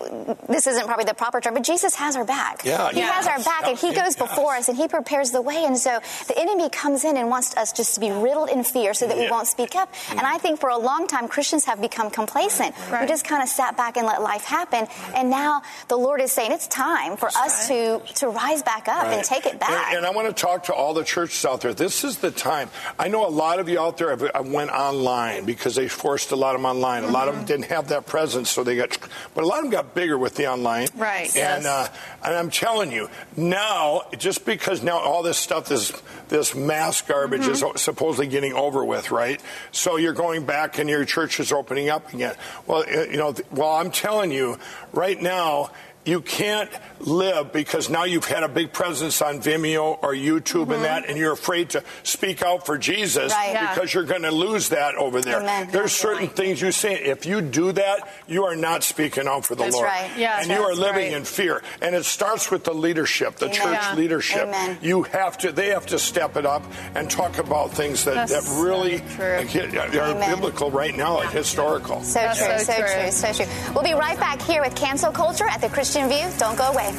this 0.49 0.67
isn't 0.67 0.85
probably 0.85 1.05
the 1.05 1.13
proper 1.13 1.41
term, 1.41 1.53
but 1.53 1.63
Jesus 1.63 1.95
has 1.95 2.15
our 2.15 2.25
back. 2.25 2.63
Yeah, 2.65 2.91
he 2.91 2.99
yeah. 2.99 3.11
has 3.11 3.27
our 3.27 3.39
back, 3.43 3.67
and 3.67 3.77
He 3.77 3.93
goes 3.93 4.15
before 4.15 4.55
us, 4.55 4.67
and 4.67 4.77
He 4.77 4.87
prepares 4.87 5.31
the 5.31 5.41
way. 5.41 5.63
And 5.65 5.77
so 5.77 5.99
the 6.27 6.37
enemy 6.37 6.69
comes 6.69 7.03
in 7.03 7.17
and 7.17 7.29
wants 7.29 7.55
us 7.57 7.71
just 7.71 7.95
to 7.95 7.99
be 7.99 8.11
riddled 8.11 8.49
in 8.49 8.63
fear 8.63 8.93
so 8.93 9.07
that 9.07 9.17
we 9.17 9.29
won't 9.29 9.47
speak 9.47 9.75
up. 9.75 9.93
And 10.09 10.19
mm. 10.19 10.25
I 10.25 10.37
think 10.37 10.59
for 10.59 10.69
a 10.69 10.77
long 10.77 11.07
time, 11.07 11.27
Christians 11.27 11.65
have 11.65 11.81
become 11.81 12.09
complacent. 12.09 12.75
We 12.91 13.07
just 13.07 13.25
kind 13.25 13.43
of 13.43 13.49
sat 13.49 13.77
back 13.77 13.97
and 13.97 14.07
let 14.07 14.21
life 14.21 14.43
happen. 14.43 14.87
And 15.15 15.29
now 15.29 15.61
the 15.87 15.97
Lord 15.97 16.21
is 16.21 16.31
saying 16.31 16.51
it's 16.51 16.67
time 16.67 17.17
for 17.17 17.27
us 17.27 17.67
to, 17.67 18.01
to 18.15 18.29
rise 18.29 18.63
back 18.63 18.87
up 18.87 19.05
and 19.07 19.23
take 19.23 19.45
it 19.45 19.59
back. 19.59 19.89
And, 19.89 19.97
and 19.97 20.05
I 20.05 20.11
want 20.11 20.27
to 20.27 20.33
talk 20.33 20.65
to 20.65 20.73
all 20.73 20.93
the 20.93 21.03
churches 21.03 21.45
out 21.45 21.61
there. 21.61 21.73
This 21.73 22.03
is 22.03 22.17
the 22.17 22.31
time. 22.31 22.69
I 22.97 23.07
know 23.07 23.27
a 23.27 23.29
lot 23.29 23.59
of 23.59 23.69
you 23.69 23.79
out 23.79 23.97
there 23.97 24.09
have, 24.09 24.21
have 24.33 24.47
went 24.47 24.71
online 24.71 25.45
because 25.45 25.75
they 25.75 25.87
forced 25.87 26.31
a 26.31 26.35
lot 26.35 26.55
of 26.55 26.61
them 26.61 26.65
online. 26.65 27.03
A 27.03 27.07
lot 27.07 27.27
of 27.27 27.35
them 27.35 27.43
mm-hmm. 27.43 27.47
didn't 27.47 27.65
have 27.65 27.89
that 27.89 28.05
presence, 28.05 28.49
so 28.49 28.63
they 28.63 28.75
got. 28.75 28.97
But 29.33 29.43
a 29.43 29.47
lot 29.47 29.57
of 29.57 29.63
them 29.65 29.71
got 29.71 29.93
bigger 29.93 30.17
with 30.17 30.35
the 30.35 30.47
online. 30.47 30.87
Right, 30.95 31.27
And 31.35 31.63
yes. 31.63 31.65
uh, 31.65 31.89
and 32.23 32.35
I'm 32.35 32.49
telling 32.49 32.91
you 32.91 33.09
now, 33.35 34.03
just 34.17 34.45
because 34.45 34.83
now 34.83 34.97
all 34.97 35.23
this 35.23 35.37
stuff, 35.37 35.67
this 35.67 35.91
this 36.27 36.55
mass 36.55 37.01
garbage 37.01 37.47
is 37.47 37.63
supposedly 37.75 38.27
getting 38.27 38.53
over 38.53 38.83
with, 38.83 39.11
right? 39.11 39.41
So 39.71 39.97
you're 39.97 40.13
going 40.13 40.45
back 40.45 40.79
and 40.79 40.89
your 40.89 41.05
church 41.05 41.39
is 41.39 41.51
opening 41.51 41.89
up 41.89 42.13
again. 42.13 42.35
Well, 42.67 42.83
uh, 42.83 43.03
you 43.03 43.17
know, 43.17 43.35
well, 43.51 43.73
I'm 43.73 43.91
telling 43.91 44.31
you, 44.31 44.57
right 44.93 45.21
now. 45.21 45.71
You 46.05 46.21
can't 46.21 46.69
live 46.99 47.51
because 47.51 47.89
now 47.89 48.03
you've 48.03 48.25
had 48.25 48.43
a 48.43 48.47
big 48.47 48.71
presence 48.71 49.21
on 49.21 49.41
Vimeo 49.41 49.97
or 50.03 50.13
YouTube 50.13 50.63
and 50.63 50.73
mm-hmm. 50.73 50.83
that, 50.83 51.09
and 51.09 51.17
you're 51.17 51.33
afraid 51.33 51.71
to 51.71 51.83
speak 52.03 52.41
out 52.43 52.65
for 52.65 52.77
Jesus 52.77 53.31
Right. 53.33 53.53
Yeah. 53.53 53.73
because 53.73 53.93
you're 53.93 54.03
going 54.03 54.21
to 54.21 54.31
lose 54.31 54.69
that 54.69 54.95
over 54.95 55.21
there. 55.21 55.41
Amen. 55.41 55.69
There's 55.71 55.93
certain 55.93 56.27
things 56.27 56.61
you 56.61 56.71
say. 56.71 56.93
If 56.95 57.25
you 57.25 57.41
do 57.41 57.71
that, 57.71 58.07
you 58.27 58.45
are 58.45 58.55
not 58.55 58.83
speaking 58.83 59.27
out 59.27 59.45
for 59.45 59.55
the 59.55 59.61
Lord. 59.61 59.73
That's 59.73 59.81
Lord. 59.81 59.87
right. 59.87 60.11
Yes, 60.17 60.43
and 60.43 60.51
you 60.51 60.63
are 60.63 60.75
living 60.75 61.11
right. 61.11 61.17
in 61.17 61.25
fear. 61.25 61.63
And 61.81 61.95
it 61.95 62.05
starts 62.05 62.51
with 62.51 62.63
the 62.63 62.73
leadership, 62.73 63.37
the 63.37 63.45
Amen. 63.45 63.57
church 63.57 63.79
Yeah. 63.81 63.95
leadership. 63.95 64.47
Amen. 64.47 64.77
You 64.81 65.03
have 65.03 65.37
to. 65.39 65.51
They 65.51 65.69
have 65.69 65.87
to 65.87 65.99
step 65.99 66.37
it 66.37 66.45
up 66.45 66.63
and 66.93 67.09
talk 67.09 67.39
about 67.39 67.71
things 67.71 68.05
that, 68.05 68.29
that 68.29 68.43
really 68.61 68.99
so 69.17 69.23
are 69.23 70.11
Amen. 70.11 70.29
biblical 70.29 70.69
right 70.69 70.95
now, 70.95 71.15
like 71.15 71.31
historical. 71.31 72.01
So 72.03 72.19
true, 72.35 72.59
so, 72.59 72.73
true. 72.73 73.11
so 73.11 73.33
true. 73.33 73.45
We'll 73.73 73.83
be 73.83 73.93
right 73.93 74.19
back 74.19 74.41
here 74.41 74.61
with 74.61 74.75
cancel 74.75 75.11
culture 75.11 75.47
at 75.47 75.61
the 75.61 75.69
Christian 75.69 75.94
View. 75.95 76.27
Don't 76.37 76.57
go 76.57 76.65
away. 76.65 76.91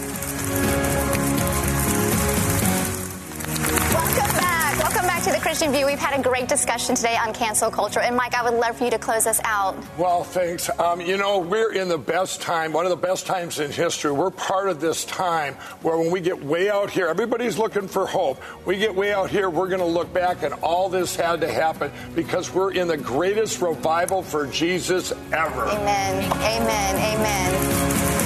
Welcome 3.92 4.36
back. 4.38 4.78
Welcome 4.78 5.06
back 5.06 5.22
to 5.24 5.32
the 5.32 5.38
Christian 5.38 5.70
View. 5.70 5.84
We've 5.84 5.98
had 5.98 6.18
a 6.18 6.22
great 6.22 6.48
discussion 6.48 6.94
today 6.94 7.14
on 7.14 7.34
cancel 7.34 7.70
culture. 7.70 8.00
And 8.00 8.16
Mike, 8.16 8.34
I 8.34 8.42
would 8.42 8.58
love 8.58 8.78
for 8.78 8.84
you 8.84 8.90
to 8.90 8.98
close 8.98 9.26
us 9.26 9.38
out. 9.44 9.76
Well, 9.98 10.24
thanks. 10.24 10.70
Um, 10.80 11.02
you 11.02 11.18
know, 11.18 11.40
we're 11.40 11.74
in 11.74 11.88
the 11.88 11.98
best 11.98 12.40
time, 12.40 12.72
one 12.72 12.86
of 12.86 12.90
the 12.90 12.96
best 12.96 13.26
times 13.26 13.60
in 13.60 13.70
history. 13.70 14.12
We're 14.12 14.30
part 14.30 14.70
of 14.70 14.80
this 14.80 15.04
time 15.04 15.54
where 15.82 15.98
when 15.98 16.10
we 16.10 16.22
get 16.22 16.42
way 16.42 16.70
out 16.70 16.88
here, 16.88 17.08
everybody's 17.08 17.58
looking 17.58 17.88
for 17.88 18.06
hope. 18.06 18.40
We 18.64 18.78
get 18.78 18.94
way 18.94 19.12
out 19.12 19.28
here, 19.28 19.50
we're 19.50 19.68
going 19.68 19.80
to 19.80 19.86
look 19.86 20.10
back 20.14 20.42
and 20.42 20.54
all 20.62 20.88
this 20.88 21.14
had 21.14 21.42
to 21.42 21.52
happen 21.52 21.92
because 22.14 22.50
we're 22.50 22.72
in 22.72 22.88
the 22.88 22.96
greatest 22.96 23.60
revival 23.60 24.22
for 24.22 24.46
Jesus 24.46 25.12
ever. 25.32 25.66
Amen. 25.66 26.32
Amen. 26.32 26.96
Amen. 26.96 28.25